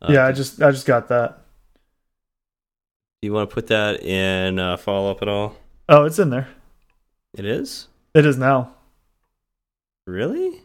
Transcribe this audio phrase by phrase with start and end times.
[0.00, 1.38] Uh, yeah, I just I just got that.
[3.20, 5.56] Do you want to put that in uh, follow up at all?
[5.88, 6.48] Oh, it's in there.
[7.34, 8.74] It is It is now.
[10.06, 10.62] really.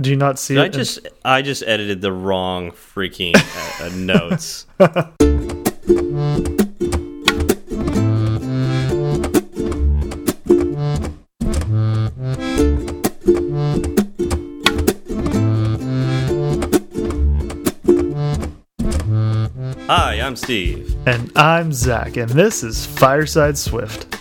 [0.00, 0.72] Do you not see Did I it?
[0.72, 4.66] just I just edited the wrong freaking uh, uh, notes.
[19.88, 20.94] Hi, I'm Steve.
[21.06, 24.16] and I'm Zach, and this is Fireside Swift.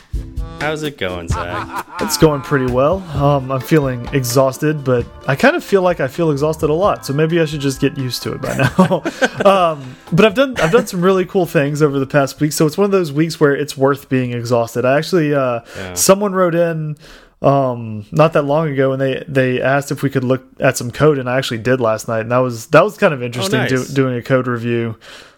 [0.59, 1.85] How's it going, Zach?
[2.01, 2.97] It's going pretty well.
[3.17, 7.05] Um, I'm feeling exhausted, but I kind of feel like I feel exhausted a lot.
[7.05, 9.01] So maybe I should just get used to it by now.
[9.73, 12.51] um, but I've done I've done some really cool things over the past week.
[12.53, 14.85] So it's one of those weeks where it's worth being exhausted.
[14.85, 15.93] I actually uh, Yeah.
[15.95, 16.97] someone wrote in
[17.41, 20.91] um not that long ago and they they asked if we could look at some
[20.91, 23.61] code and I actually did last night and that was that was kind of interesting
[23.61, 23.69] nice.
[23.71, 24.95] do, doing a code review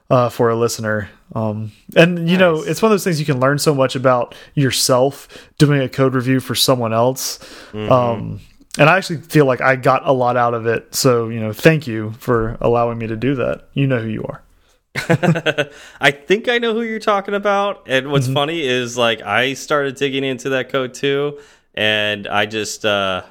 [0.10, 1.10] uh for a listener.
[1.34, 4.36] Um and you know it's one of those things you can learn so much about
[4.54, 7.40] yourself doing a code review for someone else.
[7.72, 7.92] Mm-hmm.
[7.92, 8.40] um
[8.80, 10.94] and I actually feel like I got a lot out of it.
[10.96, 13.68] So you know thank you for allowing me to do that.
[13.74, 14.42] You know who you are.
[16.00, 17.84] I think I know who you're talking about.
[17.88, 18.34] And what's Mm-hmm.
[18.36, 21.40] funny is like I started digging into that code too,
[21.74, 23.24] and I just uh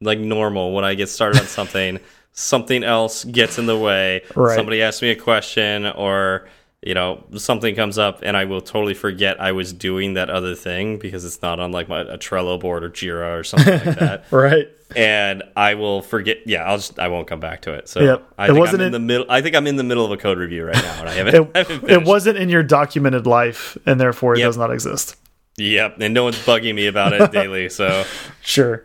[0.00, 1.98] like normal when I get started on something,
[2.38, 4.22] something else gets in the way.
[4.34, 4.54] Right.
[4.56, 6.48] Somebody asks me a question or
[6.80, 10.54] you know something comes up and I will totally forget I was doing that other
[10.54, 13.98] thing because it's not on like my a Trello board or Jira or something like
[13.98, 14.24] that.
[14.30, 16.38] right and I will forget.
[16.46, 17.88] Yeah, I'll just I won't come back to it.
[17.88, 18.32] So Yep.
[18.38, 19.26] I It think wasn't I'm in in- the middle.
[19.28, 21.34] I think I'm in the middle of a code review right now, and I haven't.
[21.34, 24.48] it, I haven't it wasn't in your documented life and therefore it Yep.
[24.48, 25.16] does not exist
[25.58, 27.68] Yep, and no one's bugging me about it daily.
[27.68, 28.04] So
[28.40, 28.84] Sure.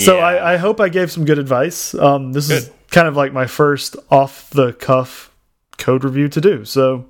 [0.00, 1.94] So I, I hope I gave some good advice.
[1.94, 2.74] Um, this is Good.
[2.90, 5.34] Kind of like my first off the cuff
[5.76, 6.64] code review to do.
[6.64, 7.06] So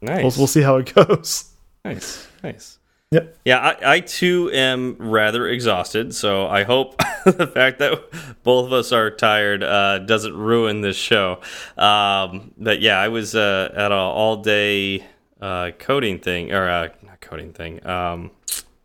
[0.00, 1.52] nice, we'll, we'll see how it goes.
[1.84, 2.78] nice, nice.
[3.12, 3.38] Yep.
[3.44, 6.14] Yeah, I, I too am rather exhausted.
[6.14, 8.00] So I hope the fact that
[8.44, 11.40] both of us are tired uh, doesn't ruin this show.
[11.76, 15.04] Um, but yeah, I was uh, at an all day
[15.40, 17.84] uh, coding thing, or uh, not coding thing.
[17.84, 18.30] Um,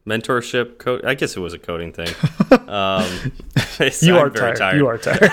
[0.07, 2.07] mentorship code i guess it was a coding thing
[2.67, 3.31] um
[4.01, 4.77] You are very tired.
[4.77, 5.29] You are tired.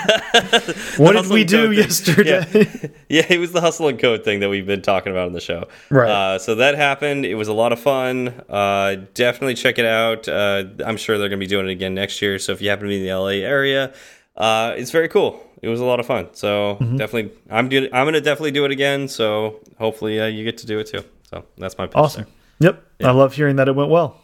[0.97, 2.91] what did we do yesterday?
[3.07, 5.39] yeah, it was the hustle and code thing that we've been talking about on the
[5.39, 5.69] show.
[5.89, 6.09] Right.
[6.09, 7.25] Uh, so that happened.
[7.25, 8.41] It was a lot of fun.
[8.49, 10.27] Uh, definitely check it out.
[10.27, 12.37] Uh, I'm sure they're going to be doing it again next year.
[12.37, 13.93] So if you happen to be in the LA area,
[14.35, 15.41] uh, it's very cool.
[15.61, 16.27] It was a lot of fun.
[16.33, 16.97] So Mm-hmm.
[16.97, 17.85] definitely, I'm doing.
[17.93, 19.07] I'm going to definitely do it again.
[19.07, 21.03] So hopefully, uh, you get to do it too.
[21.29, 22.25] So that's my pitch awesome.
[22.59, 22.71] there.
[22.73, 22.83] Yep.
[23.05, 24.19] I love hearing that it went well.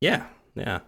[0.00, 0.24] Yeah,
[0.54, 0.80] yeah.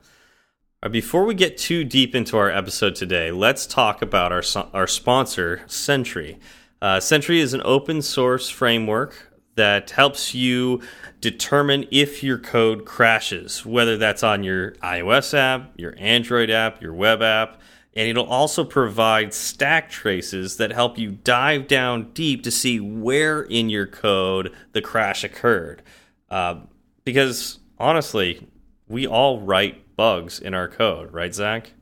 [0.83, 4.43] Uh, before we get too deep into our episode today, let's talk about our
[4.73, 6.41] our sponsor, Sentry.
[6.81, 10.81] Uh, Sentry is an open source framework that helps you
[11.21, 16.95] determine if your code crashes, whether that's on your iOS app, your Android app, your
[16.95, 17.61] web app.
[17.95, 23.43] And it'll also provide stack traces that help you dive down deep to see where
[23.43, 25.83] in your code the crash occurred.
[26.31, 26.61] Uh,
[27.05, 28.49] because honestly,
[28.93, 31.73] we all write bugs in our code, right, Zach?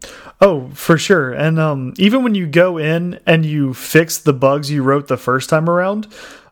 [0.41, 1.33] Oh, for sure.
[1.33, 5.17] And um, even when you go in and you fix the bugs you wrote the
[5.17, 6.07] first time around,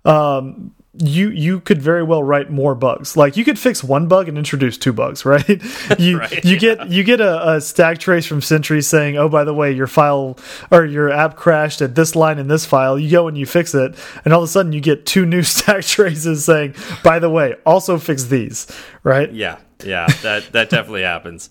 [0.05, 3.17] um, you you could very well write more bugs.
[3.17, 5.63] Like you could fix one bug and introduce two bugs, right?
[5.97, 9.45] You Right, you get you get a, a stack trace from Sentry saying, "Oh, by
[9.45, 10.39] the way, your file
[10.73, 13.75] or your app crashed at this line in this file." You go and you fix
[13.75, 13.95] it,
[14.25, 17.55] and all of a sudden you get two new stack traces saying, "By the way,
[17.65, 18.67] also fix these."
[19.05, 19.31] Right?
[19.33, 21.51] Yeah, yeah, that that definitely happens.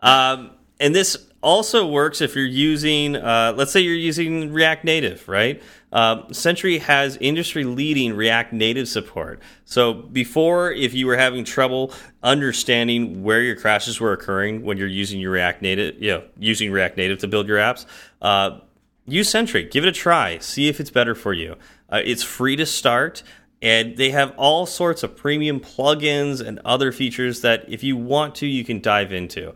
[0.00, 5.28] Um, and this also works if you're using, uh, let's say you're using React Native,
[5.28, 5.62] right?
[5.92, 9.40] Um, Sentry has industry leading React Native support.
[9.64, 11.92] So before, if you were having trouble
[12.22, 16.70] understanding where your crashes were occurring when you're using your React Native, you know, using
[16.70, 17.86] React Native to build your apps,
[18.22, 18.60] uh,
[19.06, 19.64] use Sentry.
[19.64, 20.38] Give it a try.
[20.38, 21.56] See if it's better for you.
[21.90, 23.22] Uh, it's free to start,
[23.62, 28.34] and they have all sorts of premium plugins and other features that, if you want
[28.36, 29.52] to, you can dive into.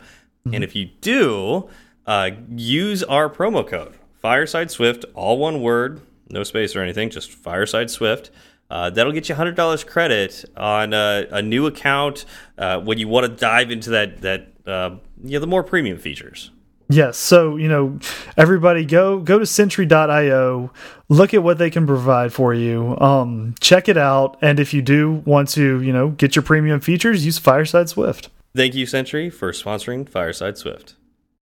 [0.52, 1.70] And if you do,
[2.06, 7.30] uh, use our promo code Fireside Swift, all one word, no space or anything, just
[7.30, 8.30] Fireside Swift.
[8.70, 12.24] Uh, that'll get you hundred dollars credit on a, a new account
[12.58, 16.50] uh, when you want to dive into that that uh, yeah the more premium features.
[16.88, 17.16] Yes.
[17.16, 17.98] So, you know,
[18.36, 20.70] everybody go go to sentry.io,
[21.08, 22.98] look at what they can provide for you.
[22.98, 24.36] Um, check it out.
[24.42, 28.28] And if you do want to, you know, get your premium features, use Fireside Swift.
[28.54, 30.94] Thank you, Sentry, for sponsoring Fireside Swift.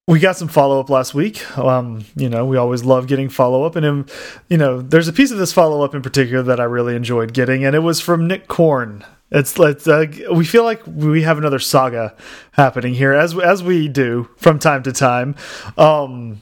[0.08, 1.58] we got some follow up last week.
[1.58, 4.06] Um, you know, we always love getting follow up, and um,
[4.50, 7.34] you know, there's a piece of this follow up in particular that I really enjoyed
[7.34, 9.06] getting, and it was from Nick Korn.
[9.32, 12.16] It's, it's uh, we feel like we have another saga
[12.54, 15.36] happening here, as as we do from time to time.
[15.78, 16.42] Um,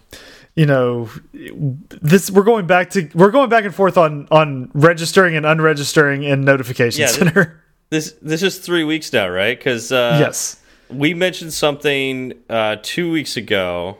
[0.55, 1.09] you know,
[2.01, 6.23] this we're going back to we're going back and forth on on registering and unregistering
[6.23, 7.61] in Notification Yeah, Center.
[7.89, 9.57] This this is three weeks now, right?
[9.57, 10.61] Because uh, yes.
[10.89, 13.97] we mentioned something uh, two weeks ago.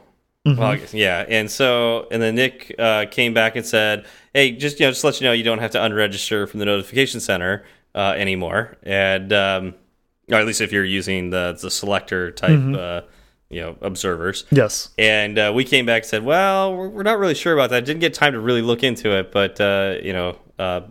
[0.47, 0.59] Mm-hmm.
[0.59, 4.85] Well, yeah, and so and then Nick uh, came back and said, "Hey, just you
[4.85, 7.65] know, just let you know, you don't have to unregister from the notification center
[7.97, 9.73] uh, anymore, and um,
[10.31, 12.75] or at least if you're using the the selector type, Mm-hmm.
[12.75, 13.01] uh,
[13.49, 14.89] you know, observers." Yes.
[14.97, 17.85] And uh, we came back and said, "Well, we're, we're not really sure about that.
[17.85, 20.81] Didn't get time to really look into it, but uh, you know, uh,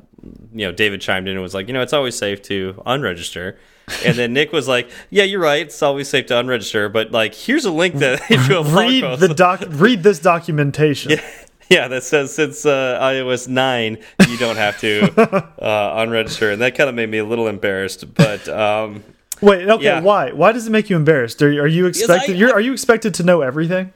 [0.53, 3.56] you know, David chimed in and was like, you know, it's always safe to unregister."
[4.05, 5.67] And then Nick was like, "Yeah, you're right.
[5.67, 9.32] It's always safe to unregister, but like, here's a link that a blog Read the
[9.35, 9.62] doc.
[9.69, 11.11] read this documentation.
[11.19, 11.20] yeah,
[11.89, 13.99] that says since uh, iOS nine,
[14.29, 15.03] you don't have to
[15.63, 18.15] uh, unregister, and that kind of made me a little embarrassed.
[18.15, 19.03] But um,
[19.41, 19.69] Wait.
[19.69, 19.85] Okay.
[19.85, 20.01] Yeah.
[20.01, 20.33] Why?
[20.33, 21.43] Why does it make you embarrassed?
[21.43, 22.37] Are, are you expected?
[22.37, 23.93] I- you're, are you expected to know everything?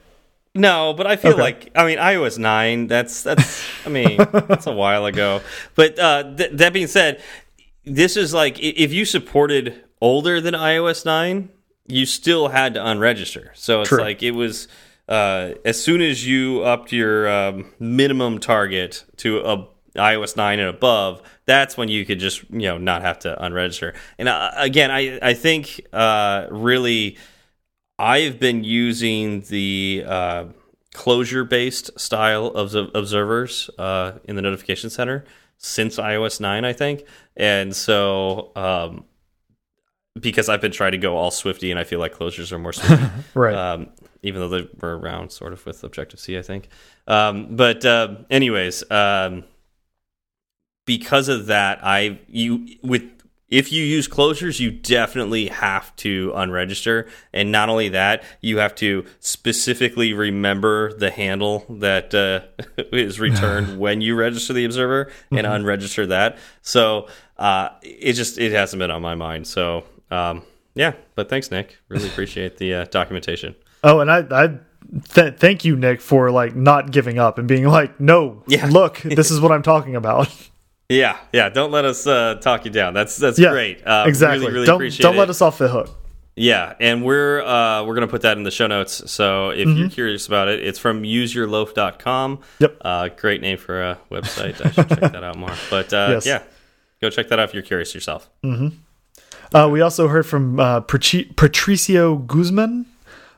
[0.55, 1.41] No, but I feel Okay.
[1.41, 2.89] like I mean iOS nine.
[2.89, 5.41] That's that's I mean that's a while ago.
[5.77, 7.23] But uh, th that being said,
[7.85, 11.51] this is like if you supported older than iOS nine,
[11.87, 13.51] you still had to unregister.
[13.55, 14.01] So it's True.
[14.01, 14.67] like it was
[15.11, 20.69] uh, as soon as you upped your um, minimum target to a iOS nine and
[20.69, 23.95] above, that's when you could just you know not have to unregister.
[24.19, 27.19] And uh, again, I I think uh, really.
[28.03, 30.45] I've been using the uh,
[30.95, 35.27] closure based style of observers uh, in the notification center
[35.59, 37.05] since iOS 9, I think.
[37.37, 39.05] And so, um,
[40.19, 42.73] because I've been trying to go all Swifty and I feel like closures are more
[42.73, 43.05] Swifty,
[43.35, 43.55] Right.
[43.55, 43.91] um,
[44.23, 46.69] even though they were around sort of with Objective C, I think.
[47.07, 49.45] Um, but, uh, anyways, um,
[50.87, 53.09] because of that, I you with
[53.51, 58.75] if you use closures, you definitely have to unregister, and not only that, you have
[58.77, 62.41] to specifically remember the handle that uh,
[62.93, 66.39] is returned when you register the observer and unregister that.
[66.63, 67.09] So
[67.39, 69.47] uh, it just it hasn't been on my mind.
[69.47, 70.43] So um,
[70.75, 71.79] yeah, but thanks, Nick.
[71.89, 73.57] Really appreciate the uh, documentation.
[73.83, 74.49] Oh, and I, I
[75.13, 78.67] th thank you, Nick, for like not giving up and being like, no, Yeah.
[78.67, 80.29] look, this is what I'm talking about.
[80.89, 81.49] Yeah, yeah.
[81.51, 82.95] Don't let us uh, talk you down.
[82.95, 83.87] That's that's Yeah, great.
[83.87, 84.41] Uh, exactly.
[84.47, 85.19] Really, really don't don't it.
[85.19, 85.97] let us off the hook.
[86.37, 89.11] Yeah, and we're uh, we're gonna put that in the show notes.
[89.11, 89.79] So if Mm-hmm.
[89.79, 92.41] you're curious about it, it's from useyourloaf.com.
[92.59, 92.77] Yep.
[92.81, 94.65] Uh, great name for a website.
[94.65, 95.53] I should check that out more.
[95.71, 96.27] But uh, Yes.
[96.27, 96.43] yeah,
[97.01, 98.29] go check that out if you're curious yourself.
[98.43, 102.87] Uh, we also heard from uh, Patricio Guzman.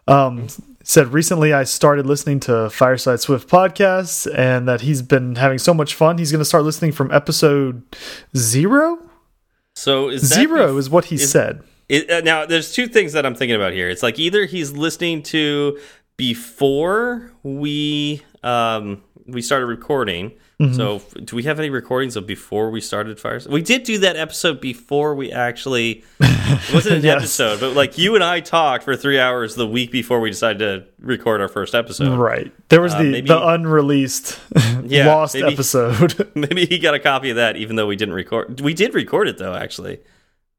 [0.09, 0.49] Um,
[0.85, 5.73] said recently I started listening to Fireside Swift podcasts and that he's been having so
[5.73, 6.19] much fun.
[6.19, 7.83] He's going to start listening from episode
[8.37, 8.99] zero.
[9.75, 11.63] So is that Zero is what he is- said.
[11.89, 13.91] It, uh, now, there's two things that I'm thinking about here.
[13.91, 15.79] It's like either he's listening to
[16.17, 20.33] before we um, we started recording.
[20.63, 20.75] Mm-hmm.
[20.75, 23.49] So, do we have any recordings of before we started Fires?
[23.49, 26.05] We did do that episode before we actually.
[26.21, 27.17] It wasn't an Yes.
[27.17, 30.59] episode, but like you and I talked for three hours the week before we decided
[30.59, 32.17] to record our first episode.
[32.17, 32.53] Right.
[32.69, 34.39] There was Uh, the maybe- the unrunreleased
[34.91, 36.31] Yeah, lost maybe- episode.
[36.35, 38.61] Maybe he got a copy of that, even though we didn't record.
[38.61, 40.01] We did record it though, actually.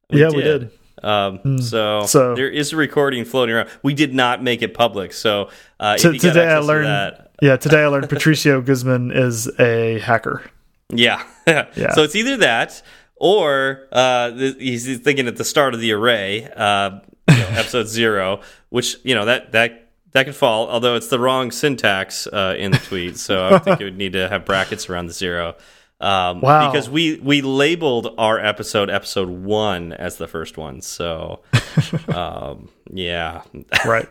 [0.10, 0.72] yeah, we did.
[1.02, 3.70] Um, so, So- there is a recording floating around.
[3.84, 5.12] We did not make it public.
[5.14, 6.88] So uh, T- if you got today I learned.
[6.88, 10.44] that, Yeah, today I learned Patricio Guzman is a hacker.
[10.90, 11.24] yeah.
[11.46, 11.92] Yeah.
[11.92, 12.82] So it's either that
[13.18, 18.40] or uh, he's thinking at the start of the array, uh, you know, episode zero,
[18.70, 20.70] which you know that that that could fall.
[20.70, 24.14] Although it's the wrong syntax uh, in the tweet, so I think it would need
[24.14, 25.56] to have brackets around the zero.
[26.04, 26.70] Um, Wow.
[26.70, 31.42] Because we we labeled our episode episode one as the first one, so
[32.14, 33.44] um, yeah.
[33.86, 34.08] Right.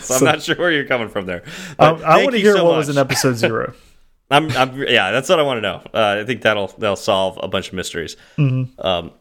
[0.00, 1.42] so I'm not sure where you're coming from there.
[1.78, 2.96] I, I want to hear so what was much.
[2.96, 3.74] in episode zero.
[4.30, 5.82] I'm, I'm, yeah, that's what I want to know.
[5.92, 8.16] Uh, I think that'll that'll solve a bunch of mysteries.
[8.38, 8.80] Mm-hmm.
[8.80, 9.12] Um,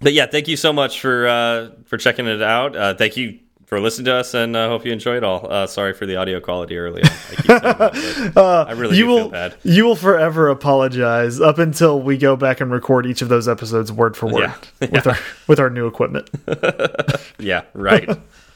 [0.00, 2.74] but yeah, thank you so much for uh, for checking it out.
[2.74, 3.39] Uh, thank you
[3.70, 5.46] for listening to us, and I uh, hope you enjoyed it all.
[5.50, 7.04] Uh, sorry for the audio quality earlier.
[7.48, 9.54] I, but I really you do will feel bad.
[9.62, 13.92] you will forever apologize up until we go back and record each of those episodes
[13.92, 14.50] word for word
[14.80, 14.88] Yeah.
[14.90, 16.28] with our with our new equipment.
[17.38, 18.06] Yeah, right.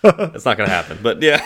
[0.02, 0.98] It's not going to happen.
[1.02, 1.38] But yeah,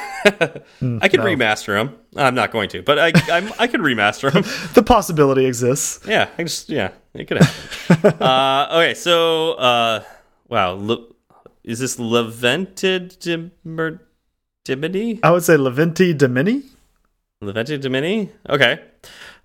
[0.81, 1.97] Mm, I can remaster them.
[2.17, 4.43] I'm not going to, but I I'm, I can remaster them.
[4.75, 6.01] The possibility exists.
[6.07, 8.21] Yeah, I just yeah, it could happen.
[8.23, 10.03] uh, okay, so uh,
[10.49, 10.99] wow, Le,
[11.69, 13.19] is this Levented
[14.67, 15.21] Dimini?
[15.23, 16.63] I would say Leventi Dimini.
[17.43, 18.31] Leventi Dimini?
[18.49, 18.81] Okay.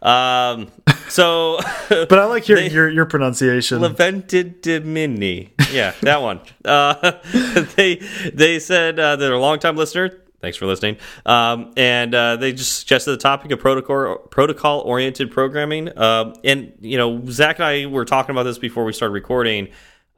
[0.01, 0.70] Um,
[1.10, 3.80] so, But I like hearing They- your your pronunciation.
[3.80, 5.51] Leventi Dimini.
[5.72, 6.39] Yeah, that one.
[6.65, 7.20] Uh,
[7.75, 7.96] they
[8.34, 10.20] they said uh, they're a longtime listener.
[10.42, 10.98] Thanks for listening.
[11.25, 15.96] Um, and uh, they just suggested the topic of protocol protocol oriented programming.
[15.98, 19.70] Um, and you know, Zach and I were talking about this before we started recording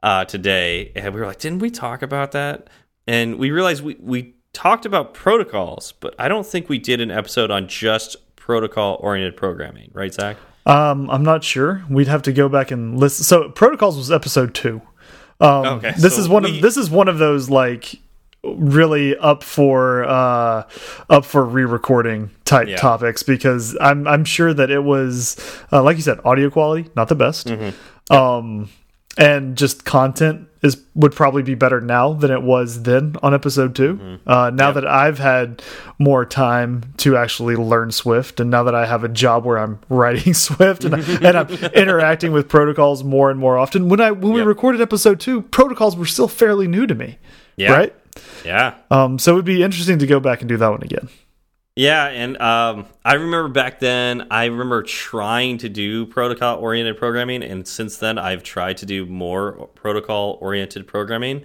[0.03, 2.67] uh, today, and we were like, "Didn't we talk about that?"
[3.07, 7.11] And we realized we we talked about protocols, but I don't think we did an
[7.11, 10.37] episode on just protocol oriented programming, right, Zach?
[10.65, 11.83] Um, I'm not sure.
[11.89, 13.23] We'd have to go back and listen.
[13.23, 14.81] So protocols was episode two.
[15.39, 17.95] Um, Okay, this so is one we- of this is one of those like
[18.43, 20.63] really up for uh
[21.09, 22.77] up for re-recording type Yeah.
[22.77, 25.35] topics because I'm I'm sure that it was
[25.71, 28.15] uh, like you said audio quality not the best Mm-hmm.
[28.15, 28.69] um
[29.17, 33.75] and just content is would probably be better now than it was then on episode
[33.75, 34.29] 2 Mm-hmm.
[34.29, 35.61] uh now that I've had
[35.99, 39.79] more time to actually learn Swift and now that I have a job where I'm
[39.89, 44.33] writing Swift and, and I'm interacting with protocols more and more often when I when
[44.33, 47.17] we recorded episode 2 protocols were still fairly new to me
[47.57, 47.71] Yeah.
[47.73, 47.95] right
[48.43, 48.73] Yeah.
[48.91, 51.09] um, so it would be interesting to go back and do that one again.
[51.77, 57.43] Yeah, and um, I remember back then, I remember trying to do protocol oriented programming,
[57.43, 61.43] and since then, I've tried to do more protocol oriented programming,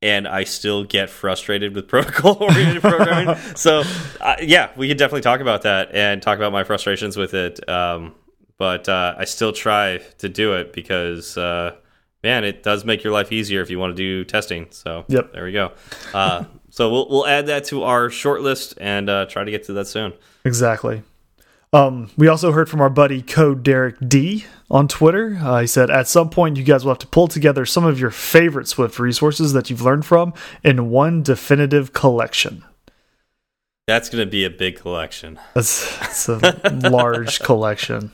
[0.00, 3.36] and I still get frustrated with protocol oriented programming.
[3.56, 3.82] So,
[4.20, 7.68] uh, yeah, we could definitely talk about that and talk about my frustrations with it.
[7.68, 8.14] Um,
[8.58, 11.74] but uh, I still try to do it because, uh,
[12.22, 14.68] man, it does make your life easier if you want to do testing.
[14.70, 15.32] So, Yep.
[15.32, 15.72] there we go.
[16.14, 16.44] Uh,
[16.76, 19.72] so we'll we'll add that to our short list and uh, try to get to
[19.72, 20.12] that soon.
[20.44, 21.02] Exactly.
[21.72, 25.38] Um, we also heard from our buddy Code Derek D on Twitter.
[25.40, 27.98] Uh, he said, At some point, you guys will have to pull together some of
[27.98, 32.62] your favorite Swift resources that you've learned from in one definitive collection.
[33.86, 35.38] That's going to be a big collection.
[35.54, 38.12] That's, that's a large collection.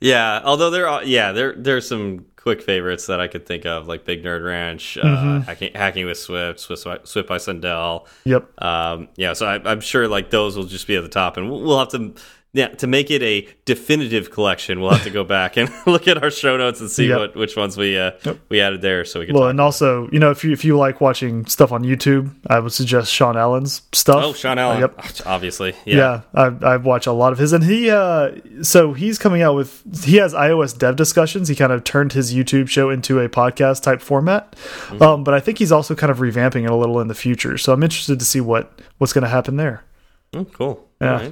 [0.00, 3.88] Yeah, although there are yeah there there's some quick favorites that I could think of
[3.88, 5.38] like Big Nerd Ranch, uh, Mm-hmm.
[5.40, 8.06] hacking, hacking with Swift, Swift, by- Swift by Sundell.
[8.22, 8.62] Yep.
[8.62, 11.50] Um, yeah, so I, I'm sure like those will just be at the top, and
[11.50, 12.14] we'll, we'll have to
[12.56, 14.80] yeah to make it a definitive collection.
[14.80, 17.18] We'll have to go back and look at our show notes and see Yep.
[17.18, 18.38] what which ones we uh, Yep.
[18.48, 19.34] we added there, so we can.
[19.34, 22.58] Well, and also, you know, if you if you like watching stuff on YouTube, I
[22.58, 24.22] would suggest Sean Allen's stuff.
[24.24, 24.98] oh, Sean Allen, yep.
[25.26, 28.32] obviously, Yeah, I, I watch a lot of his, and he uh,
[28.62, 31.48] so he's coming out with he has iOS dev discussions.
[31.48, 35.02] He kind of turned his YouTube show into a podcast type format, Mm-hmm.
[35.02, 37.58] um, but I think he's also kind of revamping it a little in the future.
[37.58, 39.84] So I'm interested to see what what's going to happen there.
[40.32, 40.88] Oh, cool.
[41.00, 41.30] Yeah.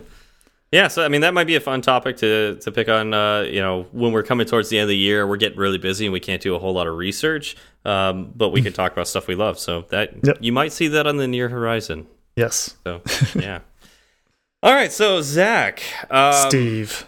[0.75, 3.15] Yeah, so I mean that might be a fun topic to to pick on.
[3.15, 5.79] Uh, you know, when we're coming towards the end of the year, we're getting really
[5.79, 7.57] busy and we can't do a whole lot of research.
[7.85, 9.57] Um, but we can talk about stuff we love.
[9.59, 10.39] So that Yep.
[10.41, 12.09] you might see that on the near horizon.
[12.35, 13.03] Yes, So
[13.37, 13.61] yeah.
[14.65, 17.07] All right, so Zach, um, Steve.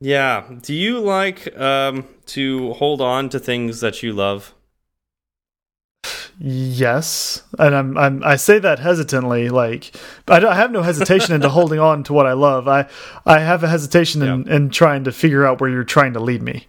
[0.00, 4.54] yeah, do you like um, to hold on to things that you love?
[6.38, 9.48] Yes, and I'm, I'm I say that hesitantly.
[9.48, 9.94] Like
[10.28, 12.68] I, I have no hesitation into holding on to what I love.
[12.68, 12.88] I
[13.26, 16.42] I have a hesitation in, in trying to figure out where you're trying to lead
[16.42, 16.66] me.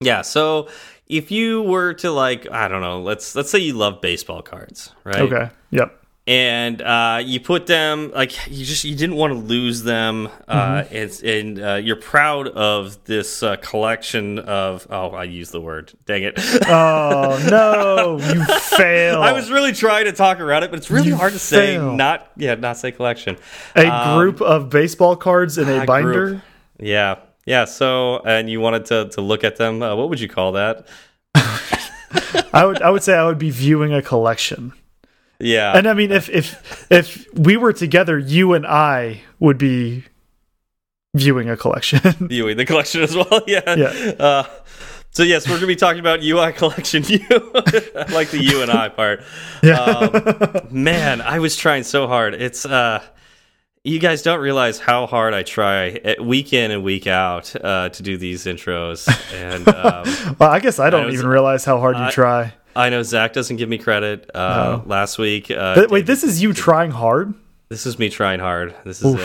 [0.00, 0.68] Yeah, so
[1.08, 4.92] if you were to like, I don't know, let's let's say you love baseball cards,
[5.04, 5.20] right?
[5.20, 5.50] Okay.
[5.70, 6.04] Yep.
[6.28, 10.82] And uh, you put them like you just you didn't want to lose them uh,
[10.84, 10.94] Mm-hmm.
[10.94, 11.22] and,
[11.58, 16.24] and uh, you're proud of this uh, collection of oh I used the word dang
[16.24, 16.34] it
[16.68, 18.44] Oh no, you
[18.76, 19.22] fail.
[19.22, 21.78] I was really trying to talk around it but it's really You hard to say
[21.78, 23.38] not yeah not say collection
[23.74, 26.12] a Um, group of baseball cards in a a binder.
[26.12, 26.42] group.
[26.78, 27.16] yeah
[27.46, 30.52] yeah so and you wanted to to look at them uh, what would you call
[30.52, 30.86] that
[32.52, 34.72] I would I would say I would be viewing a collection.
[35.40, 40.04] Yeah And I mean if if if we were together, you and I would be
[41.14, 42.00] viewing a collection.
[42.28, 43.40] viewing the collection as well.
[43.46, 43.74] Yeah.
[43.76, 44.12] Yeah.
[44.18, 44.44] Uh,
[45.10, 47.18] so yes, we're going to be talking about UI collection U.
[47.30, 49.22] I like the U and I part.
[49.62, 49.80] yeah.
[49.80, 52.34] Um, man, I was trying so hard.
[52.34, 53.02] It's uh,
[53.84, 58.02] you guys don't realize how hard I try week in and week out uh, to
[58.02, 61.96] do these intros, and um, well, I guess I don't was- even realize how hard
[61.96, 62.52] you I- try.
[62.78, 64.30] I know Zach doesn't give me credit.
[64.34, 67.34] Uh, Last week, uh, wait, David- this is you trying hard?
[67.68, 68.74] this is me trying hard.
[68.84, 69.20] This is Oof.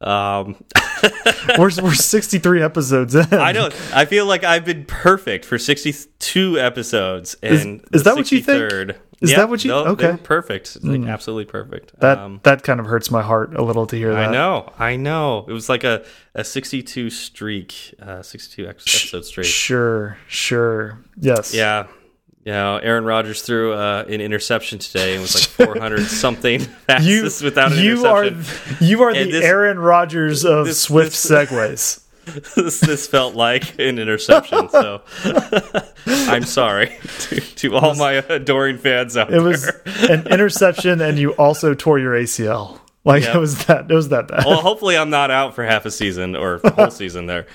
[0.00, 0.06] it.
[0.06, 0.62] Um,
[1.58, 3.32] We're we're 63 episodes in.
[3.34, 3.70] I know.
[3.94, 7.34] I feel like I've been perfect for 62 episodes.
[7.42, 8.96] And is the that what you think?
[9.20, 10.16] Is Yeah, that what you- no, okay.
[10.22, 10.78] perfect.
[10.84, 11.98] Like absolutely perfect.
[12.00, 14.28] That um, that kind of hurts my heart a little to hear that.
[14.28, 14.72] I know.
[14.78, 15.44] I know.
[15.48, 19.46] It was like a, a 62 streak, uh, 62 ex- episode streak.
[19.46, 20.98] Sure, sure.
[21.18, 21.52] Yes.
[21.54, 21.86] Yeah.
[22.48, 27.42] You know, Aaron Rodgers threw uh, an interception today and was like 400 something passes
[27.42, 28.24] You, without an you are
[28.80, 32.04] you are And the this- Aaron Rodgers of this- Swift this- segues.
[32.56, 34.70] this, this felt like an interception.
[34.70, 35.02] So
[36.06, 39.40] I'm sorry to, to all my adoring fans out there.
[39.40, 39.82] It was there.
[40.10, 42.80] an interception, and you also tore your ACL.
[43.04, 43.34] Like Yep.
[43.34, 43.90] it was that.
[43.90, 44.44] It was that bad.
[44.46, 47.46] well, hopefully I'm not out for half a season or whole season there.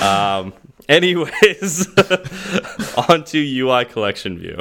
[0.00, 0.52] Um,
[0.90, 1.88] anyways,
[3.08, 4.58] on to UI collection view.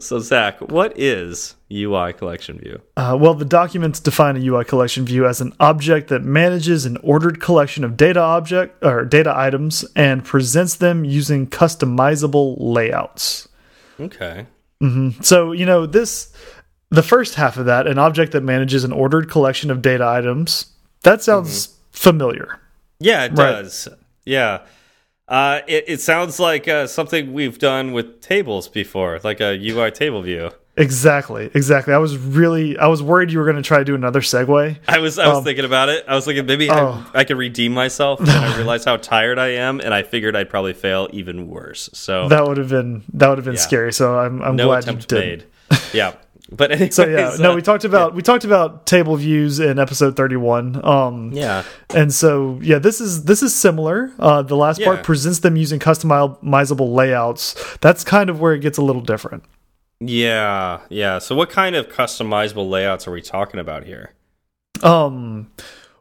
[0.00, 2.82] So Zach, what is UI collection view?
[2.96, 6.96] Uh, well, the documents define a UI collection view as an object that manages an
[7.04, 13.48] ordered collection of data object or data items and presents them using customizable layouts.
[14.00, 14.46] Okay.
[15.22, 16.32] So, you know, this
[16.90, 20.66] the first half of that, an object that manages an ordered collection of data items,
[21.02, 22.60] that sounds familiar.
[22.98, 23.52] Yeah, it Right.
[23.62, 23.88] does.
[24.24, 24.60] Yeah.
[25.28, 29.90] Uh, it, it sounds like uh, something we've done with tables before, like a UI
[29.90, 30.50] table view.
[30.78, 31.94] Exactly, exactly.
[31.94, 34.76] I was really I was worried you were going to try to do another segue.
[34.86, 36.04] I was I was thinking about it.
[36.06, 37.10] I was thinking maybe Oh.
[37.14, 40.36] I, I could redeem myself, and I realized how tired I am, and I figured
[40.36, 41.88] I'd probably fail even worse.
[41.94, 43.60] So That would have been that would have been Yeah.
[43.60, 43.92] scary.
[43.92, 45.44] So I'm I'm no glad you did.
[45.70, 45.80] made.
[45.94, 46.12] Yeah,
[46.52, 49.78] but anyways, So yeah, no, uh, we talked about we talked about table views in
[49.78, 50.84] episode 31.
[50.84, 54.12] Um yeah, and so yeah, this is this is similar.
[54.18, 54.86] Uh the last Yeah.
[54.86, 57.54] part presents them using customizable layouts.
[57.80, 59.44] That's kind of where it gets a little different.
[60.00, 61.18] yeah, yeah.
[61.18, 64.12] So what kind of customizable layouts are we talking about here?
[64.82, 65.50] Um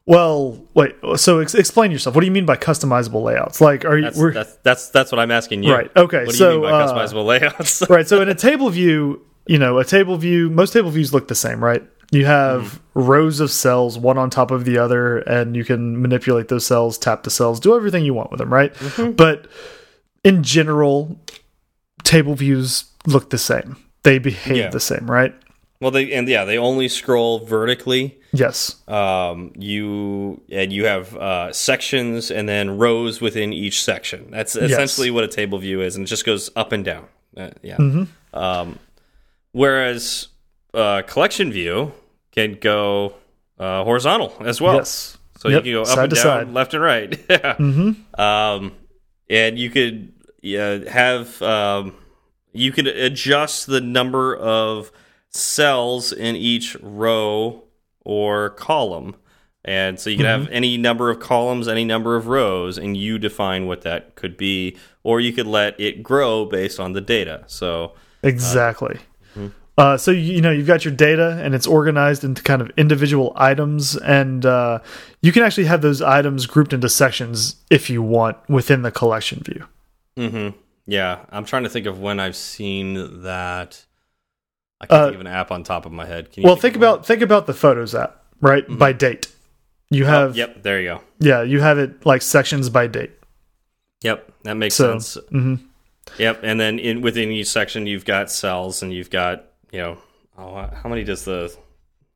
[0.08, 0.96] well, wait.
[1.16, 2.14] So ex explain yourself.
[2.16, 3.60] What do you mean by customizable layouts?
[3.60, 5.74] Like are you That's we're, that's that's, that's what I'm asking you.
[5.74, 7.84] Right, okay, What do so, you mean by uh, customizable layouts?
[7.90, 11.28] right so in a table view you know a table view most table views look
[11.28, 13.02] the same right you have Mm-hmm.
[13.02, 16.98] rows of cells one on top of the other and you can manipulate those cells
[16.98, 19.12] tap the cells do everything you want with them right Mm-hmm.
[19.12, 19.48] but
[20.24, 21.20] in general
[22.04, 24.70] table views look the same they behave Yeah.
[24.70, 25.34] the same right
[25.82, 28.18] well, they and yeah, they only scroll vertically.
[28.32, 34.32] yes um, you and you have uh, sections and then rows within each section.
[34.32, 37.06] That's essentially what a table view is, and it just goes up and down.
[37.36, 37.76] Uh, yeah.
[37.76, 38.38] Mm-hmm.
[38.38, 38.80] Um,
[39.56, 40.28] whereas
[40.74, 41.94] uh, collection view
[42.32, 43.16] can go
[43.58, 44.76] uh, horizontal as well.
[44.76, 46.54] yes So Yep, you can go up side and down, side.
[46.54, 47.20] left and right.
[47.30, 47.38] yeah.
[47.56, 48.22] mm-hmm.
[48.22, 48.74] Um,
[49.30, 51.96] and you could yeah, have um,
[52.52, 54.92] you could adjust the number of
[55.30, 57.64] cells in each row
[58.02, 59.16] or column.
[59.64, 63.18] And so you can have any number of columns, any number of rows, and you
[63.18, 67.46] define what that could be, or you could let it grow based on the data.
[67.48, 69.15] So exactly mm-hmm.
[69.78, 73.34] Uh, so you, know you've got your data and it's organized into kind of individual
[73.36, 74.80] items and uh,
[75.22, 79.42] you can actually have those items grouped into sections if you want within the collection
[79.44, 79.66] view
[80.18, 80.50] hmm
[80.88, 83.84] Yeah, I'm trying to think of when I've seen that.
[84.82, 86.32] I can't Uh, think of an app on top of my head.
[86.32, 86.84] Can you well think one?
[86.84, 89.28] about think about the photos app right by date
[89.90, 91.02] you Oh, have yep, there you go.
[91.20, 93.12] yeah you have it like sections by date
[94.04, 95.18] Yep, that makes So, sense.
[95.32, 95.60] mhm.
[96.20, 99.98] Yep, and then in within each section, you've got cells, and you've got you know,
[100.38, 101.56] oh, how many does the?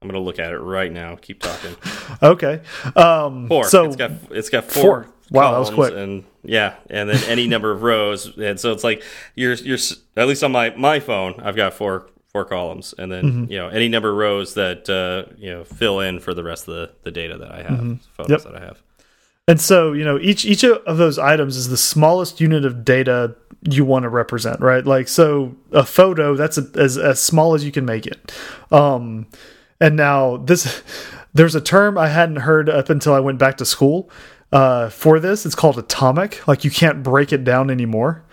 [0.02, 1.17] I'm gonna look at it right now.
[1.22, 1.76] Keep talking.
[2.24, 2.62] okay
[2.95, 3.65] um Four.
[3.65, 4.82] so it's got it's got four.
[4.82, 5.08] Four.
[5.32, 5.93] Wow, that was columns quick.
[6.02, 9.04] And yeah, and then any number of rows, and so it's like
[9.36, 9.78] you're you're
[10.15, 13.52] at least on my my phone, I've got four four columns, and then Mm-hmm.
[13.52, 16.67] you know any number of rows that uh, you know fill in for the rest
[16.67, 18.32] of the the data that I have, photos Mm-hmm.
[18.32, 18.41] Yep.
[18.43, 18.82] that I have.
[19.49, 23.35] And so, you know, each each of those items is the smallest unit of data
[23.67, 24.85] you want to represent, right?
[24.85, 28.31] Like, so a photo that's a, as as small as you can make it.
[28.71, 29.25] Um,
[29.81, 30.83] and now this,
[31.33, 34.12] there's a term I hadn't heard up until I went back to school.
[34.51, 36.47] Uh, for this, it's called atomic.
[36.47, 38.23] Like, you can't break it down anymore.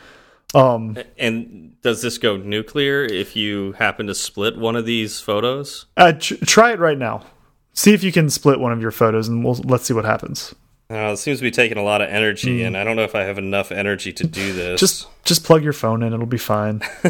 [0.55, 5.87] Um, And does this go nuclear if you happen to split one of these photos?
[5.97, 7.25] uh, tr try it right now.
[7.73, 10.55] See if you can split one of your photos, and we'll let's see what happens.
[10.89, 13.17] Uh, it seems to be taking a lot of energy, and I don't know if
[13.17, 14.77] I have enough energy to do this.
[14.77, 14.79] Mm.
[14.79, 16.79] Just just plug your phone in; it'll be fine.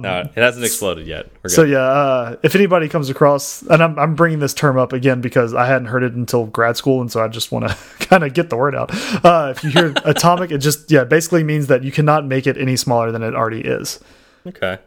[0.00, 1.28] no, it hasn't exploded yet.
[1.48, 5.20] So yeah, uh, if anybody comes across, and I'm I'm bringing this term up again
[5.20, 7.74] because I hadn't heard it until grad school, and so I just want to
[8.06, 8.90] kind of get the word out.
[9.24, 12.56] Uh, if you hear atomic, it just yeah basically means that you cannot make it
[12.56, 13.98] any smaller than it already is.
[14.46, 14.78] okay.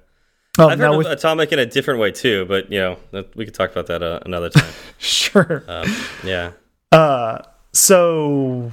[0.57, 3.35] Um, I've heard with of atomic in a different way too, but you know that,
[3.35, 4.71] we could talk about that uh, another time.
[4.97, 5.63] sure.
[5.67, 6.51] um, yeah.
[6.91, 7.41] Uh,
[7.73, 8.71] so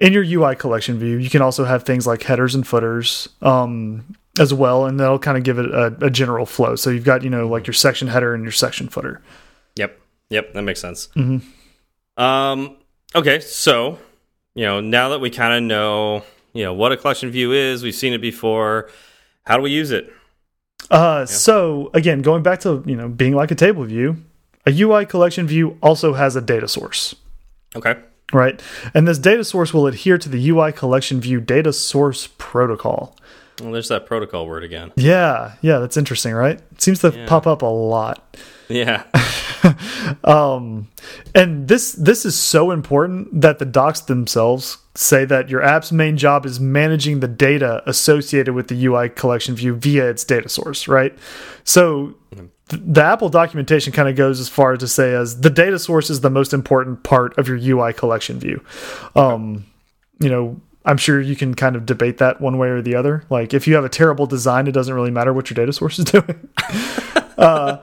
[0.00, 4.16] in your UI collection view, you can also have things like headers and footers um,
[4.38, 6.76] as well, and that'll kind of give it a, a general flow.
[6.76, 9.22] So you've got you know like your section header and your section footer.
[9.76, 9.98] Yep.
[10.30, 10.54] Yep.
[10.54, 11.08] That makes sense.
[11.16, 11.42] Mhm.
[12.16, 12.76] Um.
[13.14, 13.40] Okay.
[13.40, 13.98] So,
[14.54, 16.22] you know, now that we kind of know
[16.54, 17.82] you know what a collection view is.
[17.82, 18.88] We've seen it before.
[19.44, 20.10] How do we use it?
[20.90, 24.16] Uh, So again, going back to you know being like a table view,
[24.66, 27.14] a UI collection view also has a data source,
[27.76, 27.94] Okay.
[28.32, 28.60] right?
[28.94, 33.16] And this data source will adhere to the UI collection view data source protocol.
[33.60, 34.92] Well, there's that protocol word again.
[34.96, 36.60] Yeah, yeah, that's interesting, right?
[36.72, 37.26] It seems to Yeah.
[37.26, 38.36] pop up a lot.
[38.68, 39.04] Yeah.
[40.24, 40.88] Um,
[41.34, 46.18] and this this is so important that the docs themselves say that your app's main
[46.18, 50.86] job is managing the data associated with the UI collection view via its data source,
[50.86, 51.16] right?
[51.64, 55.50] So th the Apple documentation kind of goes as far as to say as the
[55.50, 58.62] data source is the most important part of your UI collection view.
[59.16, 59.64] Um,
[60.20, 63.24] you know, I'm sure you can kind of debate that one way or the other.
[63.30, 65.98] Like if you have a terrible design, it doesn't really matter what your data source
[65.98, 66.48] is doing.
[67.38, 67.78] uh,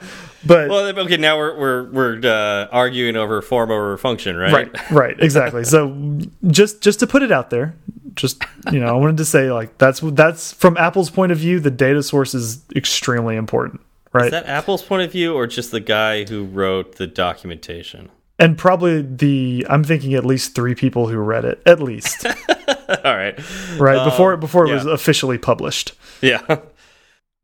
[0.45, 1.17] but Well, okay.
[1.17, 4.53] Now we're we're we're uh, arguing over form over function, right?
[4.53, 7.75] right right exactly so just just to put it out there
[8.15, 11.59] just you know i wanted to say like that's that's from apple's point of view
[11.61, 13.79] the data source is extremely important
[14.11, 18.09] right Is that Apple's point of view or just the guy who wrote the documentation?
[18.41, 22.25] And probably the i'm thinking at least three people who read it at least
[23.05, 23.39] All right.
[23.79, 26.41] right before before it was officially published Yeah.
[26.49, 26.59] All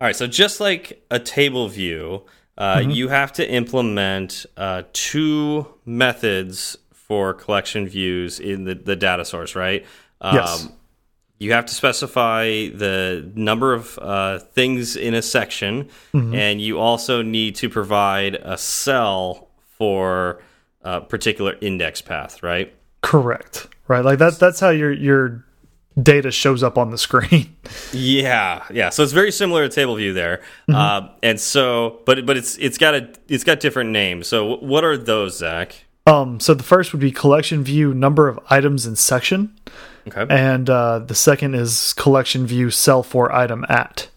[0.01, 0.15] right.
[0.15, 2.23] So just like a table view,
[2.57, 2.89] uh, Mm-hmm.
[2.91, 9.55] you have to implement uh, two methods for collection views in the, the data source,
[9.55, 9.85] right?
[10.21, 10.67] Um, Yes.
[11.39, 16.35] You have to specify the number of uh, things in a section, Mm-hmm.
[16.35, 20.41] and you also need to provide a cell for
[20.81, 22.73] a particular index path, right?
[23.01, 25.45] correct right like that that's how your your
[26.01, 27.55] data shows up on the screen
[27.93, 28.89] Yeah, yeah.
[28.89, 30.75] So it's very similar to table view there, Mm-hmm.
[30.75, 34.27] uh, and so, but but it's it's got a it's got different names.
[34.27, 35.85] So what are those, Zach?
[36.05, 39.55] um so the first would be collection view number of items in section
[40.07, 44.09] Okay, and uh the second is collection view cell for item at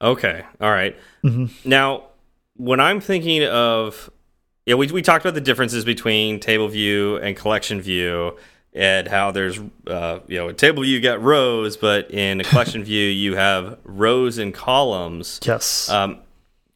[0.00, 0.96] okay, all right.
[1.24, 1.68] Mm-hmm.
[1.68, 2.04] Now,
[2.56, 4.10] when I'm thinking of,
[4.66, 8.36] yeah, we we talked about the differences between table view and collection view,
[8.72, 12.44] and how there's, uh, you know, in table view you got rows, but in a
[12.44, 15.40] collection view you have rows and columns.
[15.44, 16.18] yes Um,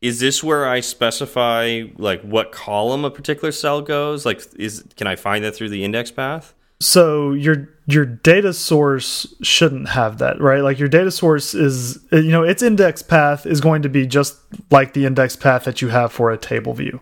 [0.02, 4.26] is this where I specify like what column a particular cell goes?
[4.26, 6.54] Like, is can I find that through the index path?
[6.80, 12.30] so your your data source shouldn't have that right like your data source is you
[12.30, 14.36] know its index path is going to be just
[14.70, 17.00] like the index path that you have for a table view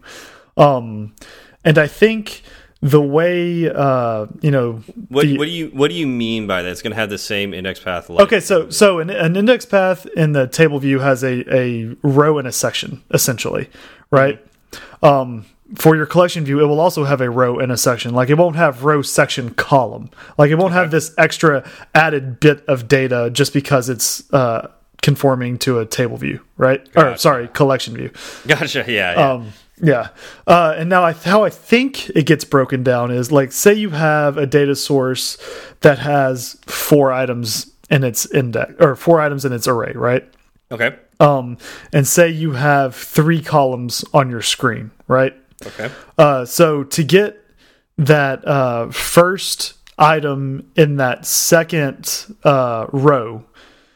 [0.57, 1.15] um
[1.65, 2.43] and i think
[2.81, 6.61] the way uh you know What the- what do you what do you mean by
[6.63, 6.71] that?
[6.71, 8.11] It's going to have the same index path.
[8.11, 11.97] Like, okay so so an, an index path in the table view has a a
[12.03, 13.71] row and a section essentially
[14.11, 14.45] right
[15.03, 18.29] um for your collection view it will also have a row and a section like
[18.29, 21.65] it won't have row section column like it won't have this extra
[21.95, 24.69] added bit of data just because it's uh
[25.01, 28.11] conforming to a table view right or sorry collection view
[28.47, 28.85] gotcha.
[28.87, 29.33] Yeah, yeah.
[29.33, 30.09] um, yeah.
[30.47, 33.91] Uh, and now I, how I think it gets broken down is like, say you
[33.91, 35.37] have a data source
[35.81, 40.25] that has four items in its index or four items in its array, right?
[40.73, 41.59] okay, Um,
[41.93, 45.35] and say you have three columns on your screen, right?
[45.67, 47.41] okay, Uh, so to get
[47.99, 53.45] that uh, first item in that second uh, row,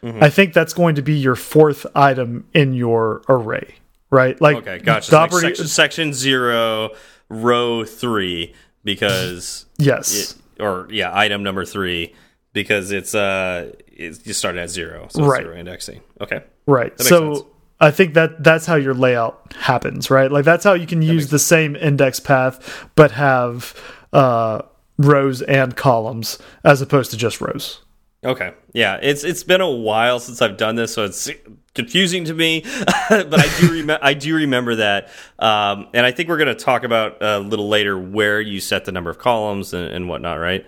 [0.05, 3.75] I think that's going to be your fourth item in your array,
[4.11, 4.41] right?
[4.41, 4.79] Like, okay.
[4.79, 5.11] Gotcha.
[5.11, 6.91] So like section, section zero,
[7.29, 10.33] row three, because yes.
[10.57, 12.15] it, or yeah, item number three
[12.53, 15.43] because it's uh it's you started at zero, so Right.
[15.43, 16.01] zero indexing.
[16.21, 16.99] Okay, Right.
[17.01, 17.47] So sense.
[17.81, 20.31] I think that that's how your layout happens, right?
[20.33, 23.75] Like that's how you can use the same index path but have
[24.13, 24.63] uh
[24.97, 27.81] rows and columns as opposed to just rows.
[28.25, 28.53] Okay.
[28.73, 31.31] Yeah, it's it's been a while since I've done this, so it's
[31.79, 32.63] confusing to me.
[33.09, 36.65] but I do remember I do remember that, um, and I think we're going to
[36.65, 40.39] talk about a little later where you set the number of columns and, and whatnot,
[40.39, 40.67] right?